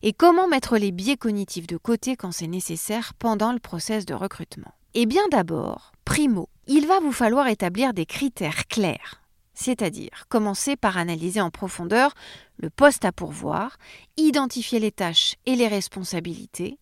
[0.02, 4.14] Et comment mettre les biais cognitifs de côté quand c'est nécessaire pendant le process de
[4.14, 4.72] recrutement?
[4.94, 9.23] Eh bien d'abord, primo, il va vous falloir établir des critères clairs
[9.54, 12.14] c'est-à-dire commencer par analyser en profondeur
[12.58, 13.78] le poste à pourvoir,
[14.16, 16.78] identifier les tâches et les responsabilités,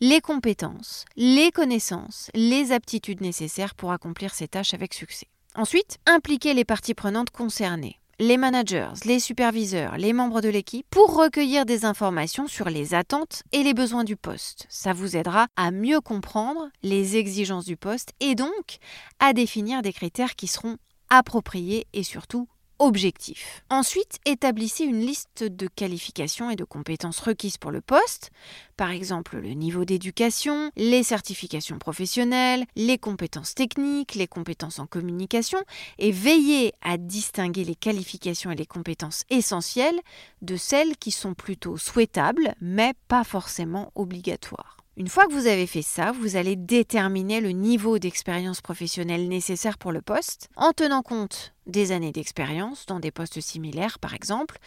[0.00, 5.28] les compétences, les connaissances, les aptitudes nécessaires pour accomplir ces tâches avec succès.
[5.54, 11.16] Ensuite, impliquer les parties prenantes concernées, les managers, les superviseurs, les membres de l'équipe, pour
[11.16, 14.66] recueillir des informations sur les attentes et les besoins du poste.
[14.68, 18.76] Ça vous aidera à mieux comprendre les exigences du poste et donc
[19.18, 20.76] à définir des critères qui seront
[21.10, 22.48] approprié et surtout
[22.80, 23.62] objectif.
[23.68, 28.30] Ensuite, établissez une liste de qualifications et de compétences requises pour le poste,
[28.76, 35.58] par exemple le niveau d'éducation, les certifications professionnelles, les compétences techniques, les compétences en communication,
[35.98, 40.00] et veillez à distinguer les qualifications et les compétences essentielles
[40.40, 44.79] de celles qui sont plutôt souhaitables, mais pas forcément obligatoires.
[45.00, 49.78] Une fois que vous avez fait ça, vous allez déterminer le niveau d'expérience professionnelle nécessaire
[49.78, 54.58] pour le poste, en tenant compte des années d'expérience dans des postes similaires par exemple,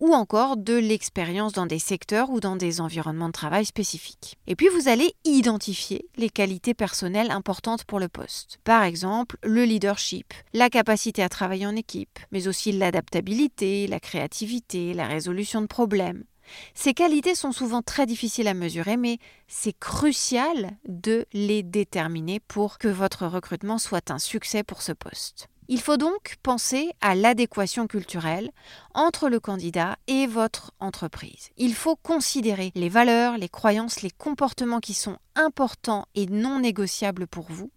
[0.00, 4.38] ou encore de l'expérience dans des secteurs ou dans des environnements de travail spécifiques.
[4.46, 8.60] Et puis vous allez identifier les qualités personnelles importantes pour le poste.
[8.64, 14.94] Par exemple, le leadership, la capacité à travailler en équipe, mais aussi l'adaptabilité, la créativité,
[14.94, 16.24] la résolution de problèmes.
[16.74, 22.78] Ces qualités sont souvent très difficiles à mesurer, mais c'est crucial de les déterminer pour
[22.78, 25.48] que votre recrutement soit un succès pour ce poste.
[25.68, 28.50] Il faut donc penser à l'adéquation culturelle
[28.92, 31.48] entre le candidat et votre entreprise.
[31.56, 37.26] Il faut considérer les valeurs, les croyances, les comportements qui sont importants et non négociables
[37.26, 37.70] pour vous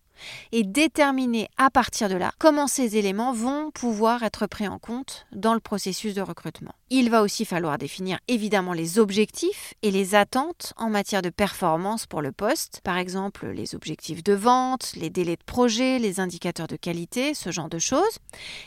[0.51, 5.25] et déterminer à partir de là comment ces éléments vont pouvoir être pris en compte
[5.31, 6.73] dans le processus de recrutement.
[6.89, 12.05] Il va aussi falloir définir évidemment les objectifs et les attentes en matière de performance
[12.05, 16.67] pour le poste, par exemple les objectifs de vente, les délais de projet, les indicateurs
[16.67, 18.19] de qualité, ce genre de choses.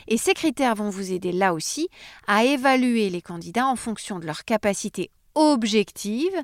[0.07, 1.89] Et ces critères vont vous aider là aussi
[2.27, 6.35] à évaluer les candidats en fonction de leur capacité objective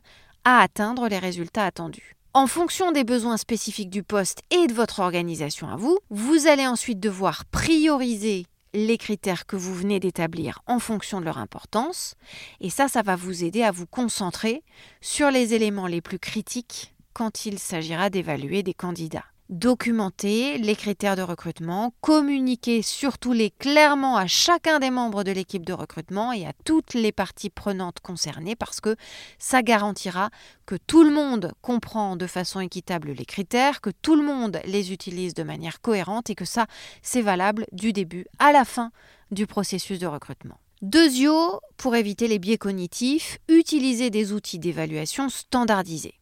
[0.44, 2.17] à atteindre les résultats attendus.
[2.38, 6.68] En fonction des besoins spécifiques du poste et de votre organisation à vous, vous allez
[6.68, 8.46] ensuite devoir prioriser
[8.76, 12.14] les critères que vous venez d'établir en fonction de leur importance.
[12.62, 14.62] Et ça, ça va vous aider à vous concentrer
[15.02, 21.16] sur les éléments les plus critiques quand il s'agira d'évaluer des candidats documenter les critères
[21.16, 26.46] de recrutement, communiquer surtout les clairement à chacun des membres de l'équipe de recrutement et
[26.46, 28.96] à toutes les parties prenantes concernées parce que
[29.40, 30.30] ça garantira
[30.66, 34.92] que tout le monde comprend de façon équitable les critères, que tout le monde les
[34.92, 36.68] utilise de manière cohérente et que ça,
[37.02, 38.92] c'est valable du début à la fin
[39.32, 40.60] du processus de recrutement.
[40.82, 46.14] Deuxièmement, pour éviter les biais cognitifs, utiliser des outils d'évaluation standardisés.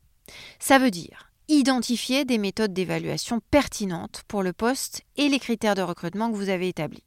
[0.59, 5.81] Ça veut dire identifier des méthodes d'évaluation pertinentes pour le poste et les critères de
[5.81, 7.03] recrutement que vous avez établis.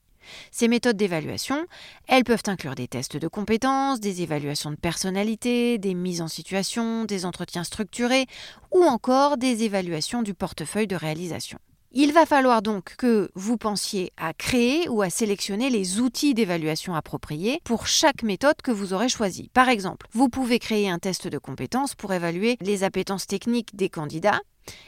[0.51, 1.67] Ces méthodes d'évaluation,
[2.07, 7.05] elles peuvent inclure des tests de compétences, des évaluations de personnalité, des mises en situation,
[7.05, 8.27] des entretiens structurés
[8.73, 11.59] ou encore des évaluations du portefeuille de réalisation.
[12.01, 16.95] Il va falloir donc que vous pensiez à créer ou à sélectionner les outils d'évaluation
[16.95, 19.51] appropriés pour chaque méthode que vous aurez choisie.
[19.53, 23.89] Par exemple, vous pouvez créer un test de compétences pour évaluer les appétences techniques des
[23.89, 24.41] candidats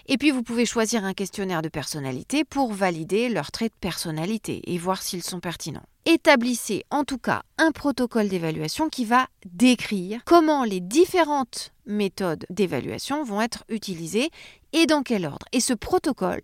[0.07, 4.63] et puis vous pouvez choisir un questionnaire de personnalité pour valider leurs traits de personnalité
[4.73, 5.85] et voir s'ils sont pertinents.
[6.07, 13.23] Établissez en tout cas un protocole d'évaluation qui va décrire comment les différentes méthodes d'évaluation
[13.23, 14.31] vont être utilisées
[14.73, 15.47] et dans quel ordre.
[15.53, 16.41] Et ce protocole,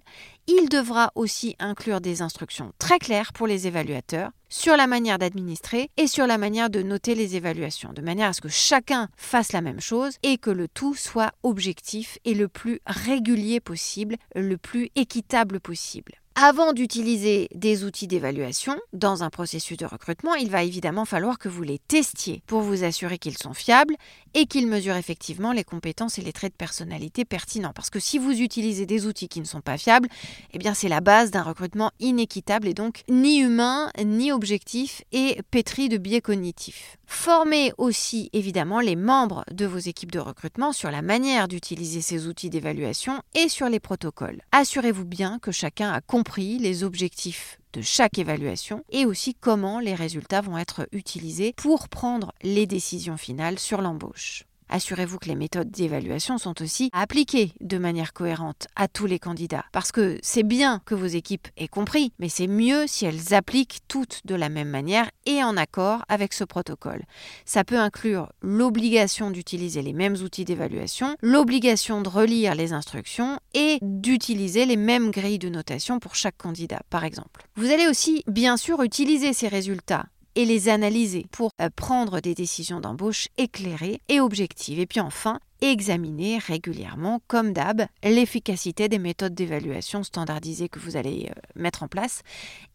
[0.46, 5.90] il devra aussi inclure des instructions très claires pour les évaluateurs sur la manière d'administrer
[5.96, 9.52] et sur la manière de noter les évaluations, de manière à ce que chacun fasse
[9.52, 14.56] la même chose et que le tout soit objectif et le plus régulier possible, le
[14.56, 16.12] plus équitable possible.
[16.38, 21.48] Avant d'utiliser des outils d'évaluation dans un processus de recrutement, il va évidemment falloir que
[21.48, 23.94] vous les testiez pour vous assurer qu'ils sont fiables
[24.34, 27.72] et qu'ils mesurent effectivement les compétences et les traits de personnalité pertinents.
[27.74, 30.10] Parce que si vous utilisez des outils qui ne sont pas fiables,
[30.52, 35.40] eh bien c'est la base d'un recrutement inéquitable et donc ni humain, ni objectif et
[35.50, 36.98] pétri de biais cognitifs.
[37.06, 42.26] Formez aussi évidemment les membres de vos équipes de recrutement sur la manière d'utiliser ces
[42.26, 44.42] outils d'évaluation et sur les protocoles.
[44.52, 49.94] Assurez-vous bien que chacun a compris les objectifs de chaque évaluation et aussi comment les
[49.94, 54.44] résultats vont être utilisés pour prendre les décisions finales sur l'embauche.
[54.68, 59.64] Assurez-vous que les méthodes d'évaluation sont aussi appliquées de manière cohérente à tous les candidats.
[59.72, 63.80] Parce que c'est bien que vos équipes aient compris, mais c'est mieux si elles appliquent
[63.88, 67.04] toutes de la même manière et en accord avec ce protocole.
[67.44, 73.78] Ça peut inclure l'obligation d'utiliser les mêmes outils d'évaluation, l'obligation de relire les instructions et
[73.82, 77.46] d'utiliser les mêmes grilles de notation pour chaque candidat, par exemple.
[77.56, 82.34] Vous allez aussi, bien sûr, utiliser ces résultats et les analyser pour euh, prendre des
[82.34, 84.78] décisions d'embauche éclairées et objectives.
[84.78, 91.30] Et puis enfin, examiner régulièrement, comme d'hab, l'efficacité des méthodes d'évaluation standardisées que vous allez
[91.30, 92.22] euh, mettre en place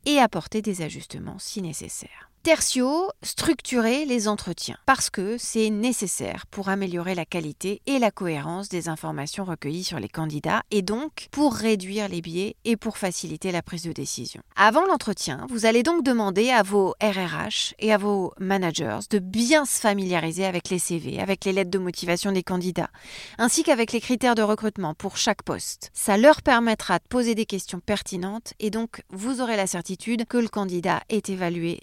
[0.06, 2.31] et apporter des ajustements si nécessaire.
[2.44, 8.68] Tertio, structurer les entretiens, parce que c'est nécessaire pour améliorer la qualité et la cohérence
[8.68, 13.52] des informations recueillies sur les candidats et donc pour réduire les biais et pour faciliter
[13.52, 14.42] la prise de décision.
[14.56, 19.66] Avant l'entretien, vous allez donc demander à vos RRH et à vos managers de bien
[19.66, 22.90] se familiariser avec les CV, avec les lettres de motivation des candidats,
[23.38, 25.92] ainsi qu'avec les critères de recrutement pour chaque poste.
[25.94, 30.38] Ça leur permettra de poser des questions pertinentes et donc vous aurez la certitude que
[30.38, 31.78] le candidat est évalué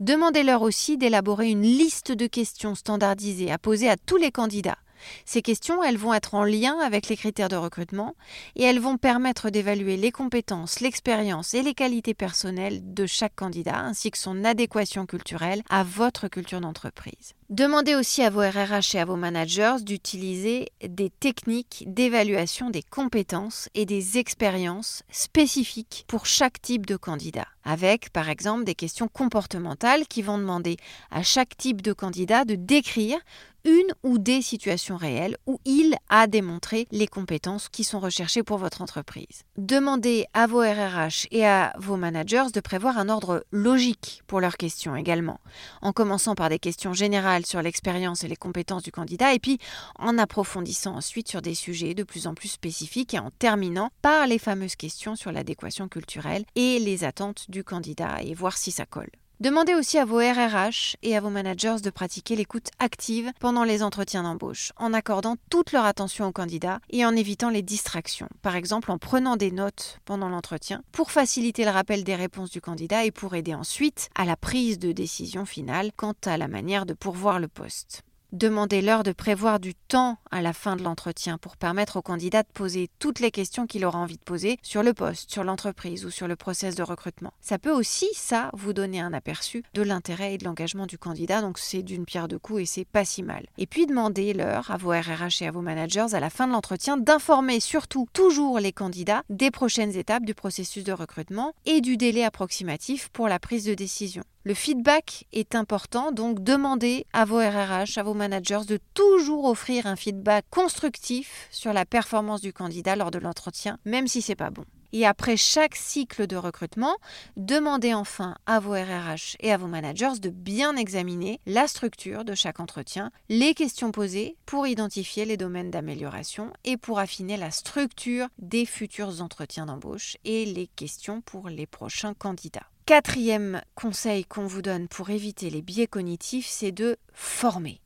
[0.00, 4.78] Demandez-leur aussi d'élaborer une liste de questions standardisées à poser à tous les candidats.
[5.24, 8.14] Ces questions, elles vont être en lien avec les critères de recrutement
[8.56, 13.78] et elles vont permettre d'évaluer les compétences, l'expérience et les qualités personnelles de chaque candidat
[13.78, 17.34] ainsi que son adéquation culturelle à votre culture d'entreprise.
[17.50, 23.68] Demandez aussi à vos RRH et à vos managers d'utiliser des techniques d'évaluation des compétences
[23.74, 30.06] et des expériences spécifiques pour chaque type de candidat, avec par exemple des questions comportementales
[30.06, 30.76] qui vont demander
[31.10, 33.18] à chaque type de candidat de décrire
[33.64, 38.58] une ou des situations réelles où il a démontré les compétences qui sont recherchées pour
[38.58, 39.44] votre entreprise.
[39.56, 44.56] Demandez à vos RRH et à vos managers de prévoir un ordre logique pour leurs
[44.56, 45.40] questions également,
[45.80, 49.58] en commençant par des questions générales sur l'expérience et les compétences du candidat, et puis
[49.98, 54.26] en approfondissant ensuite sur des sujets de plus en plus spécifiques et en terminant par
[54.26, 58.86] les fameuses questions sur l'adéquation culturelle et les attentes du candidat et voir si ça
[58.86, 59.21] colle.
[59.42, 63.82] Demandez aussi à vos RRH et à vos managers de pratiquer l'écoute active pendant les
[63.82, 68.54] entretiens d'embauche, en accordant toute leur attention au candidat et en évitant les distractions, par
[68.54, 73.04] exemple en prenant des notes pendant l'entretien, pour faciliter le rappel des réponses du candidat
[73.04, 76.94] et pour aider ensuite à la prise de décision finale quant à la manière de
[76.94, 78.04] pourvoir le poste.
[78.32, 82.48] Demandez-leur de prévoir du temps à la fin de l'entretien pour permettre au candidat de
[82.54, 86.10] poser toutes les questions qu'il aura envie de poser sur le poste, sur l'entreprise ou
[86.10, 87.34] sur le process de recrutement.
[87.42, 91.42] Ça peut aussi, ça, vous donner un aperçu de l'intérêt et de l'engagement du candidat,
[91.42, 93.44] donc c'est d'une pierre deux coups et c'est pas si mal.
[93.58, 96.96] Et puis demandez-leur à vos RRH et à vos managers à la fin de l'entretien
[96.96, 102.24] d'informer surtout toujours les candidats des prochaines étapes du processus de recrutement et du délai
[102.24, 104.22] approximatif pour la prise de décision.
[104.44, 109.86] Le feedback est important, donc demandez à vos RRH, à vos managers de toujours offrir
[109.86, 114.50] un feedback constructif sur la performance du candidat lors de l'entretien, même si c'est pas
[114.50, 114.64] bon.
[114.92, 116.96] Et après chaque cycle de recrutement,
[117.36, 122.34] demandez enfin à vos RRH et à vos managers de bien examiner la structure de
[122.34, 128.26] chaque entretien, les questions posées pour identifier les domaines d'amélioration et pour affiner la structure
[128.38, 132.71] des futurs entretiens d'embauche et les questions pour les prochains candidats.
[132.84, 137.80] Quatrième conseil qu'on vous donne pour éviter les biais cognitifs, c'est de former.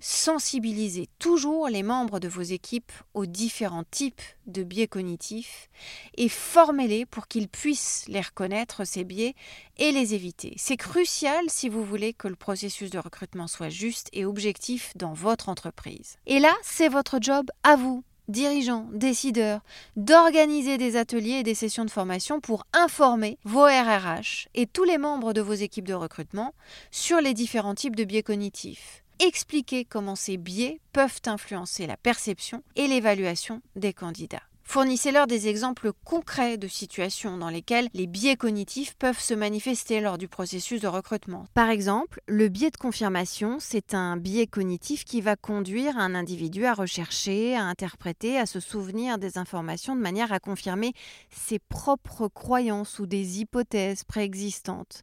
[0.00, 5.68] Sensibilisez toujours les membres de vos équipes aux différents types de biais cognitifs
[6.16, 9.34] et formez-les pour qu'ils puissent les reconnaître, ces biais,
[9.76, 10.54] et les éviter.
[10.56, 15.12] C'est crucial si vous voulez que le processus de recrutement soit juste et objectif dans
[15.12, 16.16] votre entreprise.
[16.26, 19.60] Et là, c'est votre job à vous dirigeants, décideurs,
[19.96, 24.98] d'organiser des ateliers et des sessions de formation pour informer vos RRH et tous les
[24.98, 26.54] membres de vos équipes de recrutement
[26.90, 29.02] sur les différents types de biais cognitifs.
[29.20, 34.47] Expliquer comment ces biais peuvent influencer la perception et l'évaluation des candidats.
[34.70, 40.18] Fournissez-leur des exemples concrets de situations dans lesquelles les biais cognitifs peuvent se manifester lors
[40.18, 41.46] du processus de recrutement.
[41.54, 46.66] Par exemple, le biais de confirmation, c'est un biais cognitif qui va conduire un individu
[46.66, 50.92] à rechercher, à interpréter, à se souvenir des informations de manière à confirmer
[51.30, 55.02] ses propres croyances ou des hypothèses préexistantes.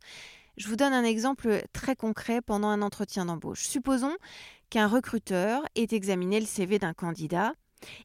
[0.57, 3.65] Je vous donne un exemple très concret pendant un entretien d'embauche.
[3.65, 4.15] Supposons
[4.69, 7.53] qu'un recruteur ait examiné le CV d'un candidat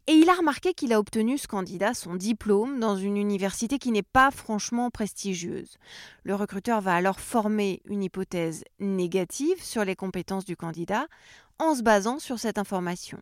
[0.06, 3.92] et il a remarqué qu'il a obtenu ce candidat son diplôme dans une université qui
[3.92, 5.76] n'est pas franchement prestigieuse.
[6.24, 11.06] Le recruteur va alors former une hypothèse négative sur les compétences du candidat
[11.58, 13.20] en se basant sur cette information.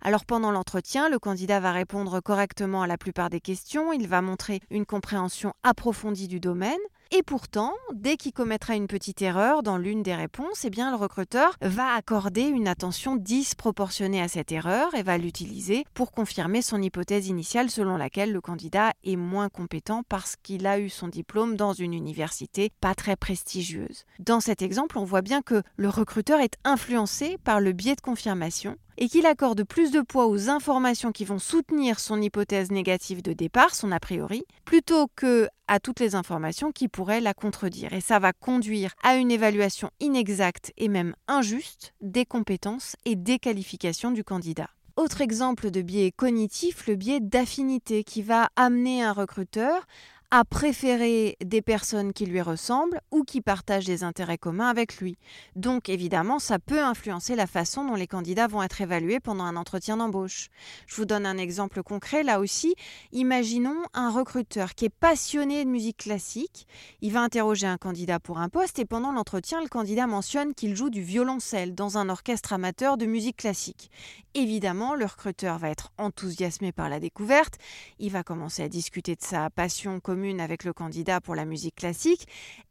[0.00, 4.22] Alors pendant l'entretien, le candidat va répondre correctement à la plupart des questions, il va
[4.22, 6.78] montrer une compréhension approfondie du domaine,
[7.10, 10.96] et pourtant, dès qu'il commettra une petite erreur dans l'une des réponses, eh bien, le
[10.96, 16.82] recruteur va accorder une attention disproportionnée à cette erreur et va l'utiliser pour confirmer son
[16.82, 21.56] hypothèse initiale selon laquelle le candidat est moins compétent parce qu'il a eu son diplôme
[21.56, 24.04] dans une université pas très prestigieuse.
[24.18, 28.02] Dans cet exemple, on voit bien que le recruteur est influencé par le biais de
[28.02, 33.22] confirmation et qu'il accorde plus de poids aux informations qui vont soutenir son hypothèse négative
[33.22, 37.92] de départ, son a priori, plutôt que à toutes les informations qui pourraient la contredire.
[37.92, 43.38] Et ça va conduire à une évaluation inexacte et même injuste des compétences et des
[43.38, 44.68] qualifications du candidat.
[44.96, 49.86] Autre exemple de biais cognitif, le biais d'affinité qui va amener un recruteur
[50.30, 55.16] à préférer des personnes qui lui ressemblent ou qui partagent des intérêts communs avec lui.
[55.56, 59.56] Donc évidemment, ça peut influencer la façon dont les candidats vont être évalués pendant un
[59.56, 60.48] entretien d'embauche.
[60.86, 62.74] Je vous donne un exemple concret là aussi.
[63.12, 66.66] Imaginons un recruteur qui est passionné de musique classique.
[67.00, 70.76] Il va interroger un candidat pour un poste et pendant l'entretien, le candidat mentionne qu'il
[70.76, 73.90] joue du violoncelle dans un orchestre amateur de musique classique.
[74.34, 77.54] Évidemment, le recruteur va être enthousiasmé par la découverte.
[77.98, 81.76] Il va commencer à discuter de sa passion commune avec le candidat pour la musique
[81.76, 82.26] classique.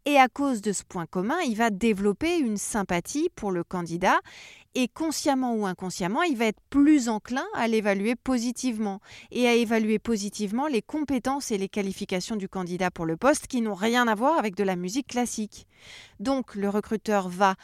[0.05, 4.19] Et à cause de ce point commun, il va développer une sympathie pour le candidat
[4.75, 8.99] et consciemment ou inconsciemment, il va être plus enclin à l'évaluer positivement
[9.31, 13.61] et à évaluer positivement les compétences et les qualifications du candidat pour le poste qui
[13.61, 15.65] n'ont rien à voir avec de la musique classique.
[16.19, 17.55] Donc le recruteur va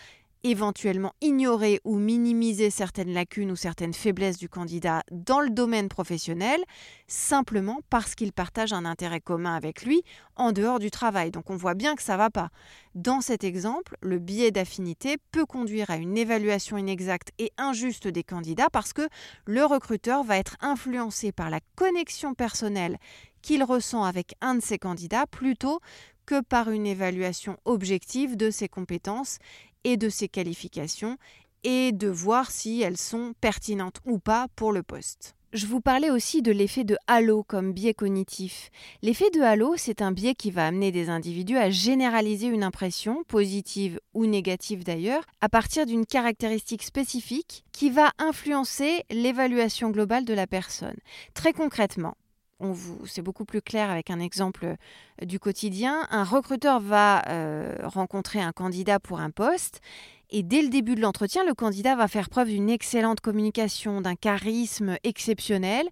[0.44, 6.62] éventuellement ignorer ou minimiser certaines lacunes ou certaines faiblesses du candidat dans le domaine professionnel,
[7.08, 10.04] simplement parce qu'il partage un intérêt commun avec lui
[10.36, 11.32] en dehors du travail.
[11.32, 12.50] Donc on voit bien que ça ne va pas.
[12.96, 18.24] Dans cet exemple, le biais d'affinité peut conduire à une évaluation inexacte et injuste des
[18.24, 19.08] candidats parce que
[19.46, 22.98] le recruteur va être influencé par la connexion personnelle
[23.42, 25.80] qu'il ressent avec un de ses candidats plutôt
[26.26, 29.40] que par une évaluation objective de ses compétences
[29.84, 31.18] et de ses qualifications
[31.64, 35.36] et de voir si elles sont pertinentes ou pas pour le poste.
[35.54, 38.72] Je vous parlais aussi de l'effet de halo comme biais cognitif.
[39.04, 43.24] L'effet de halo, c'est un biais qui va amener des individus à généraliser une impression,
[43.28, 50.34] positive ou négative d'ailleurs, à partir d'une caractéristique spécifique qui va influencer l'évaluation globale de
[50.34, 50.98] la personne.
[51.36, 52.16] Très concrètement,
[53.06, 56.08] c'est beaucoup plus clair avec un exemple euh, du quotidien.
[56.10, 59.82] Un recruteur va euh, rencontrer un candidat pour un poste
[60.36, 64.16] et dès le début de l'entretien, le candidat va faire preuve d'une excellente communication, d'un
[64.16, 65.88] charisme exceptionnel.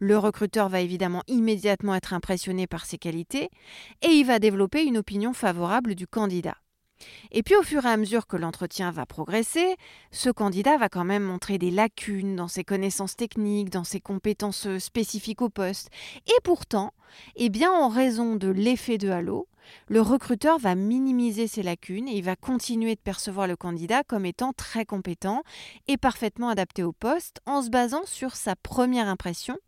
[0.00, 3.50] Le recruteur va évidemment immédiatement être impressionné par ses qualités
[4.02, 6.56] et il va développer une opinion favorable du candidat.
[7.30, 9.76] Et puis au fur et à mesure que l'entretien va progresser,
[10.10, 14.78] ce candidat va quand même montrer des lacunes dans ses connaissances techniques, dans ses compétences
[14.78, 15.90] spécifiques au poste.
[16.26, 16.92] Et pourtant,
[17.36, 19.48] eh bien en raison de l'effet de halo,
[19.88, 24.26] le recruteur va minimiser ces lacunes et il va continuer de percevoir le candidat comme
[24.26, 25.42] étant très compétent
[25.88, 29.58] et parfaitement adapté au poste en se basant sur sa première impression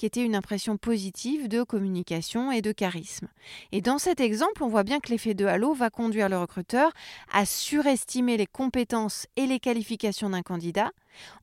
[0.00, 3.28] qui était une impression positive de communication et de charisme.
[3.70, 6.90] Et dans cet exemple, on voit bien que l'effet de halo va conduire le recruteur
[7.30, 10.92] à surestimer les compétences et les qualifications d'un candidat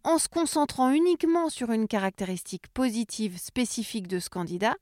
[0.03, 4.73] en se concentrant uniquement sur une caractéristique positive spécifique de ce candidat,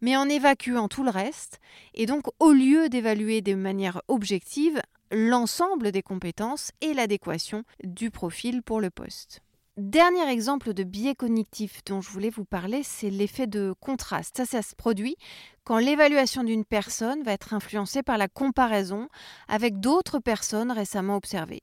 [0.00, 1.60] mais en évacuant tout le reste,
[1.94, 8.64] et donc au lieu d'évaluer de manière objective l'ensemble des compétences et l'adéquation du profil
[8.64, 9.40] pour le poste.
[9.80, 14.36] Dernier exemple de biais cognitif dont je voulais vous parler, c'est l'effet de contraste.
[14.36, 15.16] Ça, ça se produit
[15.64, 19.08] quand l'évaluation d'une personne va être influencée par la comparaison
[19.48, 21.62] avec d'autres personnes récemment observées.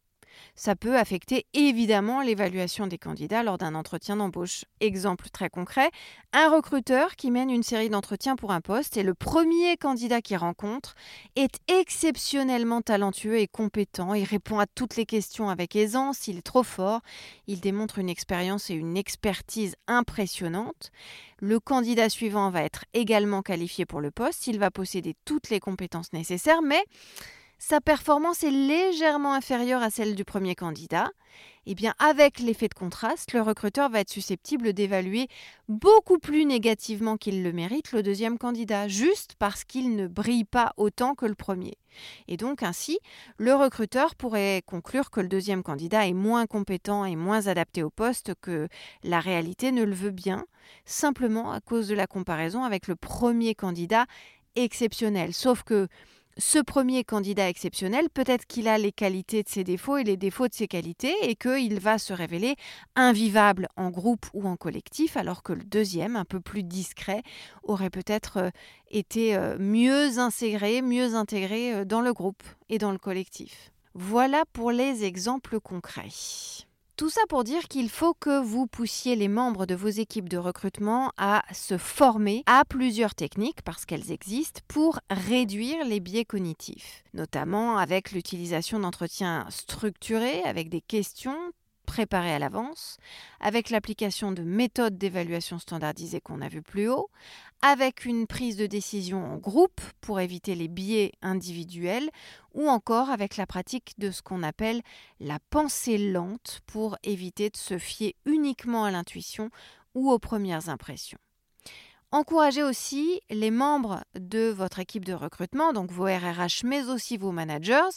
[0.56, 4.66] Ça peut affecter évidemment l'évaluation des candidats lors d'un entretien d'embauche.
[4.80, 5.90] Exemple très concret,
[6.34, 10.38] un recruteur qui mène une série d'entretiens pour un poste et le premier candidat qu'il
[10.38, 10.96] rencontre
[11.36, 16.42] est exceptionnellement talentueux et compétent, il répond à toutes les questions avec aisance, il est
[16.42, 17.02] trop fort,
[17.48, 20.92] il démontre une expérience et une expertise impressionnantes.
[21.40, 25.60] Le candidat suivant va être également qualifié pour le poste, il va posséder toutes les
[25.60, 26.84] compétences nécessaires, mais
[27.58, 31.10] sa performance est légèrement inférieure à celle du premier candidat,
[31.66, 35.28] eh bien avec l'effet de contraste, le recruteur va être susceptible d'évaluer
[35.68, 40.74] beaucoup plus négativement qu'il le mérite le deuxième candidat, juste parce qu'il ne brille pas
[40.78, 41.78] autant que le premier.
[42.28, 43.00] Et donc ainsi,
[43.38, 47.90] le recruteur pourrait conclure que le deuxième candidat est moins compétent et moins adapté au
[47.90, 48.70] poste que
[49.04, 50.46] la réalité ne le veut bien,
[50.86, 54.06] simplement à cause de la comparaison avec le premier candidat
[54.56, 55.34] exceptionnel.
[55.34, 55.88] Sauf que
[56.38, 60.48] ce premier candidat exceptionnel, peut-être qu'il a les qualités de ses défauts et les défauts
[60.48, 62.56] de ses qualités et qu'il va se révéler
[62.96, 67.24] invivable en groupe ou en collectif, alors que le deuxième, un peu plus discret,
[67.64, 68.50] aurait peut-être euh,
[68.92, 73.72] été euh, mieux intégré, mieux intégré dans le groupe et dans le collectif.
[73.94, 76.67] Voilà pour les exemples concrets.
[76.98, 80.40] Tout ça pour dire qu'il faut que vous poussiez les membres de vos équipes de
[80.40, 87.04] recrutement à se former à plusieurs techniques, parce qu'elles existent, pour réduire les biais cognitifs,
[87.14, 91.38] notamment avec l'utilisation d'entretiens structurés, avec des questions
[91.86, 92.98] préparé à l'avance,
[93.40, 97.10] avec l'application de méthodes d'évaluation standardisées qu'on a vu plus haut,
[97.62, 102.10] avec une prise de décision en groupe pour éviter les biais individuels,
[102.54, 104.82] ou encore avec la pratique de ce qu'on appelle
[105.20, 109.50] la pensée lente pour éviter de se fier uniquement à l'intuition
[109.96, 111.20] ou aux premières impressions.
[112.14, 117.34] Encouragez aussi les membres de votre équipe de recrutement, donc vos RRH, mais aussi vos
[117.34, 117.90] managers,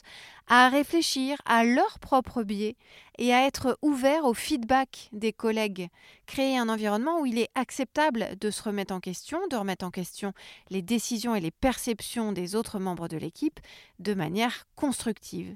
[0.48, 2.74] à réfléchir à leurs propres biais
[3.18, 5.90] et à être ouverts au feedback des collègues.
[6.26, 9.92] Créer un environnement où il est acceptable de se remettre en question, de remettre en
[9.92, 10.32] question
[10.70, 13.60] les décisions et les perceptions des autres membres de l'équipe
[14.00, 15.54] de manière constructive.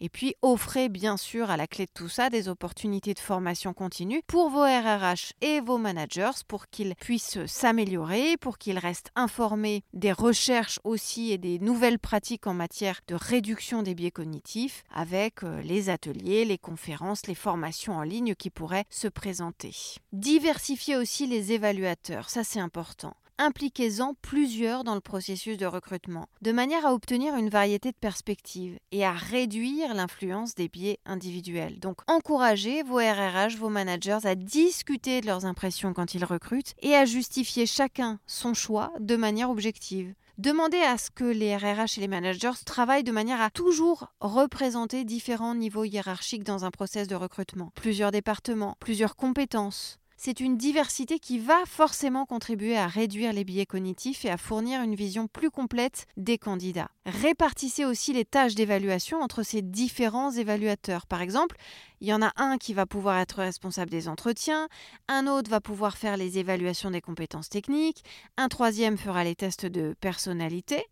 [0.00, 3.72] Et puis offrez bien sûr à la clé de tout ça des opportunités de formation
[3.72, 9.82] continue pour vos RRH et vos managers pour qu'ils puissent s'améliorer, pour qu'ils restent informés
[9.94, 15.42] des recherches aussi et des nouvelles pratiques en matière de réduction des biais cognitifs avec
[15.42, 19.74] euh, les ateliers, les conférences, les formations en ligne qui pourraient se présenter.
[20.12, 26.52] Diversifiez aussi les évaluateurs, ça c'est important impliquez-en plusieurs dans le processus de recrutement, de
[26.52, 31.78] manière à obtenir une variété de perspectives et à réduire l'influence des biais individuels.
[31.80, 36.94] Donc encouragez vos RRH, vos managers à discuter de leurs impressions quand ils recrutent et
[36.94, 40.14] à justifier chacun son choix de manière objective.
[40.38, 45.04] Demandez à ce que les RRH et les managers travaillent de manière à toujours représenter
[45.04, 47.72] différents niveaux hiérarchiques dans un process de recrutement.
[47.74, 53.66] Plusieurs départements, plusieurs compétences, c'est une diversité qui va forcément contribuer à réduire les biais
[53.66, 56.90] cognitifs et à fournir une vision plus complète des candidats.
[57.04, 61.06] Répartissez aussi les tâches d'évaluation entre ces différents évaluateurs.
[61.06, 61.56] Par exemple,
[62.00, 64.68] il y en a un qui va pouvoir être responsable des entretiens,
[65.08, 68.04] un autre va pouvoir faire les évaluations des compétences techniques,
[68.36, 70.84] un troisième fera les tests de personnalité.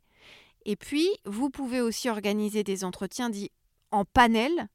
[0.67, 3.51] Et puis, vous pouvez aussi organiser des entretiens dits
[3.91, 4.69] en panel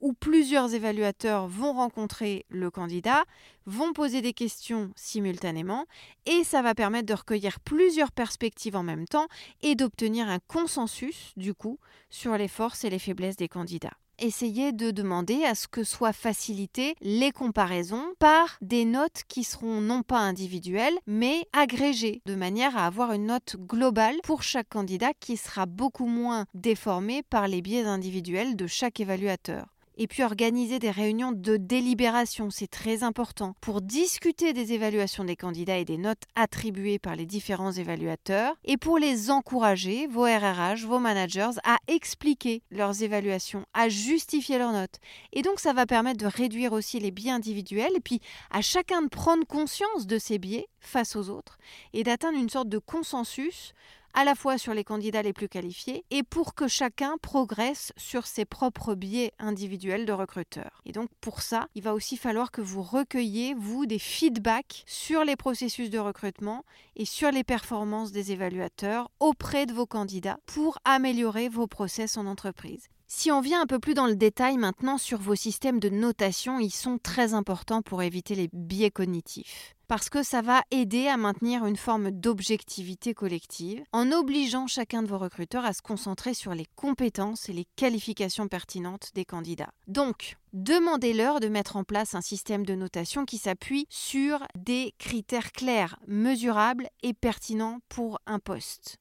[0.00, 3.24] où plusieurs évaluateurs vont rencontrer le candidat,
[3.64, 5.86] vont poser des questions simultanément,
[6.26, 9.26] et ça va permettre de recueillir plusieurs perspectives en même temps
[9.62, 11.78] et d'obtenir un consensus, du coup,
[12.10, 13.96] sur les forces et les faiblesses des candidats.
[14.18, 19.82] Essayez de demander à ce que soient facilitées les comparaisons par des notes qui seront
[19.82, 25.12] non pas individuelles, mais agrégées, de manière à avoir une note globale pour chaque candidat
[25.20, 30.78] qui sera beaucoup moins déformée par les biais individuels de chaque évaluateur et puis organiser
[30.78, 35.98] des réunions de délibération, c'est très important, pour discuter des évaluations des candidats et des
[35.98, 41.76] notes attribuées par les différents évaluateurs, et pour les encourager, vos RRH, vos managers, à
[41.88, 44.98] expliquer leurs évaluations, à justifier leurs notes.
[45.32, 48.20] Et donc ça va permettre de réduire aussi les biais individuels, et puis
[48.50, 51.58] à chacun de prendre conscience de ces biais face aux autres,
[51.92, 53.72] et d'atteindre une sorte de consensus
[54.16, 58.26] à la fois sur les candidats les plus qualifiés et pour que chacun progresse sur
[58.26, 60.82] ses propres biais individuels de recruteurs.
[60.86, 65.22] Et donc pour ça, il va aussi falloir que vous recueilliez, vous, des feedbacks sur
[65.22, 66.64] les processus de recrutement
[66.96, 72.26] et sur les performances des évaluateurs auprès de vos candidats pour améliorer vos process en
[72.26, 72.88] entreprise.
[73.08, 76.58] Si on vient un peu plus dans le détail maintenant sur vos systèmes de notation,
[76.58, 81.16] ils sont très importants pour éviter les biais cognitifs parce que ça va aider à
[81.16, 86.54] maintenir une forme d'objectivité collective en obligeant chacun de vos recruteurs à se concentrer sur
[86.54, 89.70] les compétences et les qualifications pertinentes des candidats.
[89.86, 95.52] Donc, demandez-leur de mettre en place un système de notation qui s'appuie sur des critères
[95.52, 98.98] clairs, mesurables et pertinents pour un poste.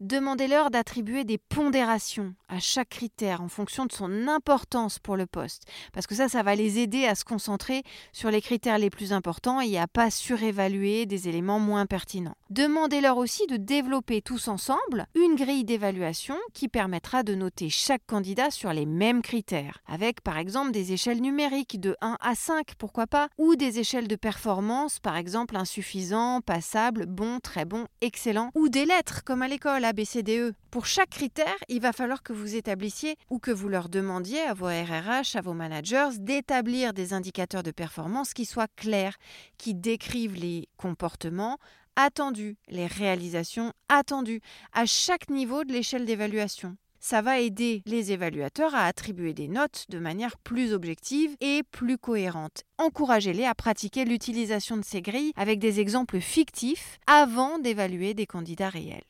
[0.00, 5.62] Demandez-leur d'attribuer des pondérations à chaque critère en fonction de son importance pour le poste,
[5.94, 7.82] parce que ça, ça va les aider à se concentrer
[8.12, 12.36] sur les critères les plus importants et à pas surévaluer des éléments moins pertinents.
[12.50, 18.50] Demandez-leur aussi de développer tous ensemble une grille d'évaluation qui permettra de noter chaque candidat
[18.50, 23.06] sur les mêmes critères, avec par exemple des échelles numériques de 1 à 5, pourquoi
[23.06, 28.68] pas, ou des échelles de performance, par exemple insuffisant, passable, bon, très bon, excellent, ou
[28.68, 30.54] des lettres comme à l'école ABCDE.
[30.70, 34.54] Pour chaque critère, il va falloir que vous établissiez ou que vous leur demandiez à
[34.54, 39.16] vos RRH, à vos managers, d'établir des indicateurs de performance qui soient clairs,
[39.58, 41.58] qui décrivent les comportements
[41.96, 46.76] attendus, les réalisations attendues à chaque niveau de l'échelle d'évaluation
[47.06, 51.98] ça va aider les évaluateurs à attribuer des notes de manière plus objective et plus
[51.98, 52.64] cohérente.
[52.78, 58.70] Encouragez-les à pratiquer l'utilisation de ces grilles avec des exemples fictifs avant d'évaluer des candidats
[58.70, 59.04] réels.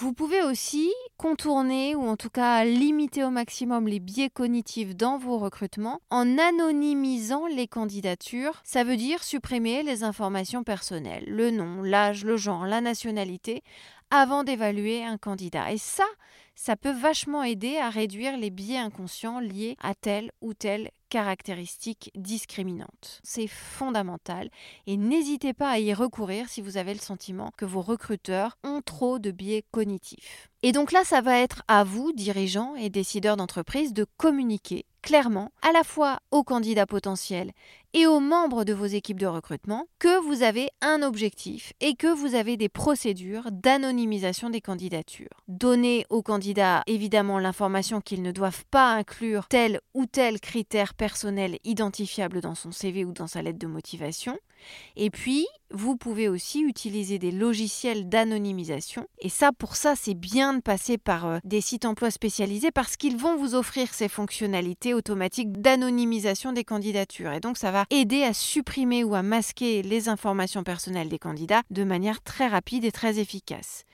[0.00, 5.18] Vous pouvez aussi contourner ou en tout cas limiter au maximum les biais cognitifs dans
[5.18, 8.60] vos recrutements en anonymisant les candidatures.
[8.62, 13.64] Ça veut dire supprimer les informations personnelles, le nom, l'âge, le genre, la nationalité,
[14.12, 15.72] avant d'évaluer un candidat.
[15.72, 16.06] Et ça,
[16.58, 22.10] ça peut vachement aider à réduire les biais inconscients liés à telle ou telle caractéristique
[22.16, 23.20] discriminante.
[23.22, 24.50] C'est fondamental
[24.88, 28.82] et n'hésitez pas à y recourir si vous avez le sentiment que vos recruteurs ont
[28.84, 30.50] trop de biais cognitifs.
[30.64, 35.52] Et donc là, ça va être à vous, dirigeants et décideurs d'entreprise, de communiquer clairement
[35.62, 37.52] à la fois aux candidats potentiels
[37.94, 42.12] et aux membres de vos équipes de recrutement que vous avez un objectif et que
[42.12, 45.42] vous avez des procédures d'anonymisation des candidatures.
[45.46, 46.47] Donnez aux candidats
[46.86, 52.72] évidemment l'information qu'ils ne doivent pas inclure tel ou tel critère personnel identifiable dans son
[52.72, 54.38] CV ou dans sa lettre de motivation.
[54.96, 59.06] Et puis, vous pouvez aussi utiliser des logiciels d'anonymisation.
[59.20, 62.96] Et ça, pour ça, c'est bien de passer par euh, des sites emploi spécialisés parce
[62.96, 67.32] qu'ils vont vous offrir ces fonctionnalités automatiques d'anonymisation des candidatures.
[67.32, 71.62] Et donc, ça va aider à supprimer ou à masquer les informations personnelles des candidats
[71.70, 73.84] de manière très rapide et très efficace.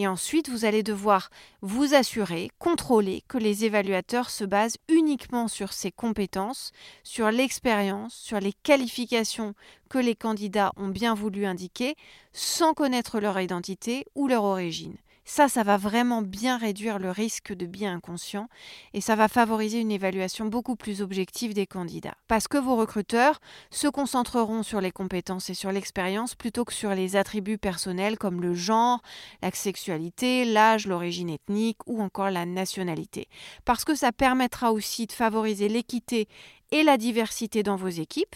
[0.00, 1.28] Et ensuite, vous allez devoir
[1.60, 6.70] vous assurer, contrôler que les évaluateurs se basent uniquement sur ces compétences,
[7.02, 9.54] sur l'expérience, sur les qualifications
[9.90, 11.96] que les candidats ont bien voulu indiquer,
[12.32, 14.98] sans connaître leur identité ou leur origine.
[15.30, 18.48] Ça, ça va vraiment bien réduire le risque de biais inconscient
[18.94, 22.16] et ça va favoriser une évaluation beaucoup plus objective des candidats.
[22.28, 23.38] Parce que vos recruteurs
[23.70, 28.40] se concentreront sur les compétences et sur l'expérience plutôt que sur les attributs personnels comme
[28.40, 29.02] le genre,
[29.42, 33.28] la sexualité, l'âge, l'origine ethnique ou encore la nationalité.
[33.66, 36.26] Parce que ça permettra aussi de favoriser l'équité
[36.70, 38.34] et la diversité dans vos équipes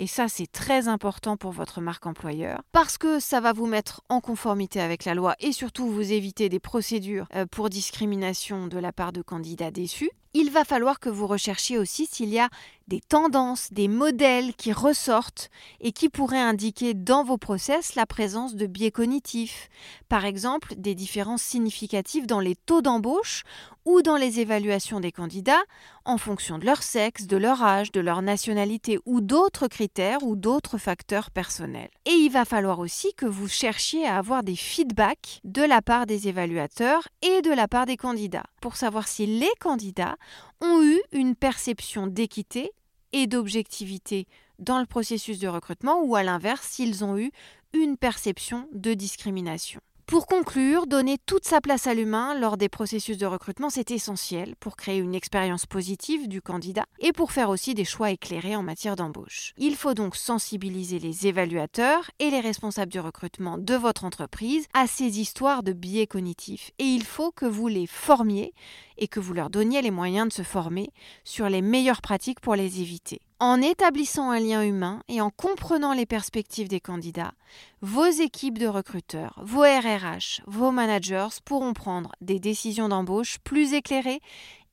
[0.00, 4.00] et ça, c'est très important pour votre marque employeur parce que ça va vous mettre
[4.08, 8.78] en conformité avec la loi et surtout vous éviter des procédures euh, pour discrimination de
[8.78, 10.10] la part de candidats déçus.
[10.32, 12.48] Il va falloir que vous recherchiez aussi s'il y a
[12.86, 15.48] des tendances, des modèles qui ressortent
[15.80, 19.68] et qui pourraient indiquer dans vos process la présence de biais cognitifs.
[20.08, 23.44] Par exemple, des différences significatives dans les taux d'embauche
[23.84, 25.62] ou dans les évaluations des candidats
[26.04, 30.34] en fonction de leur sexe, de leur âge, de leur nationalité ou d'autres critères ou
[30.34, 31.90] d'autres facteurs personnels.
[32.06, 36.06] Et il va falloir aussi que vous cherchiez à avoir des feedbacks de la part
[36.06, 40.16] des évaluateurs et de la part des candidats pour savoir si les candidats
[40.60, 42.70] ont eu une perception d'équité
[43.12, 44.26] et d'objectivité
[44.58, 47.30] dans le processus de recrutement ou à l'inverse s'ils ont eu
[47.72, 49.80] une perception de discrimination.
[50.10, 54.56] Pour conclure, donner toute sa place à l'humain lors des processus de recrutement, c'est essentiel
[54.58, 58.64] pour créer une expérience positive du candidat et pour faire aussi des choix éclairés en
[58.64, 59.52] matière d'embauche.
[59.56, 64.88] Il faut donc sensibiliser les évaluateurs et les responsables du recrutement de votre entreprise à
[64.88, 68.52] ces histoires de biais cognitifs et il faut que vous les formiez
[69.00, 70.92] et que vous leur donniez les moyens de se former
[71.24, 73.20] sur les meilleures pratiques pour les éviter.
[73.40, 77.32] En établissant un lien humain et en comprenant les perspectives des candidats,
[77.80, 84.20] vos équipes de recruteurs, vos RRH, vos managers pourront prendre des décisions d'embauche plus éclairées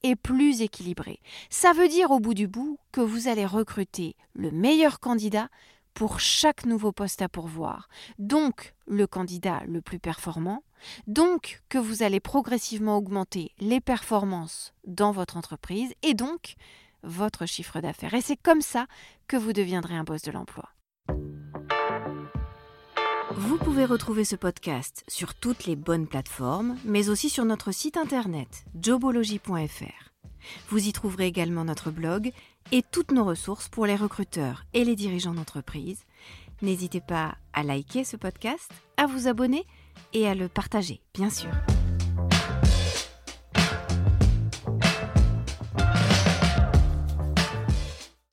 [0.03, 1.21] et plus équilibrées.
[1.49, 5.47] Ça veut dire au bout du bout que vous allez recruter le meilleur candidat
[5.93, 10.61] pour chaque nouveau poste à pourvoir, donc le candidat le plus performant,
[11.07, 16.55] donc que vous allez progressivement augmenter les performances dans votre entreprise et donc
[17.03, 18.13] votre chiffre d'affaires.
[18.13, 18.87] Et c'est comme ça
[19.27, 20.69] que vous deviendrez un boss de l'emploi.
[23.35, 27.97] Vous pouvez retrouver ce podcast sur toutes les bonnes plateformes, mais aussi sur notre site
[27.97, 30.11] internet jobology.fr.
[30.69, 32.31] Vous y trouverez également notre blog
[32.71, 36.05] et toutes nos ressources pour les recruteurs et les dirigeants d'entreprise.
[36.61, 39.65] N'hésitez pas à liker ce podcast, à vous abonner
[40.13, 41.49] et à le partager, bien sûr.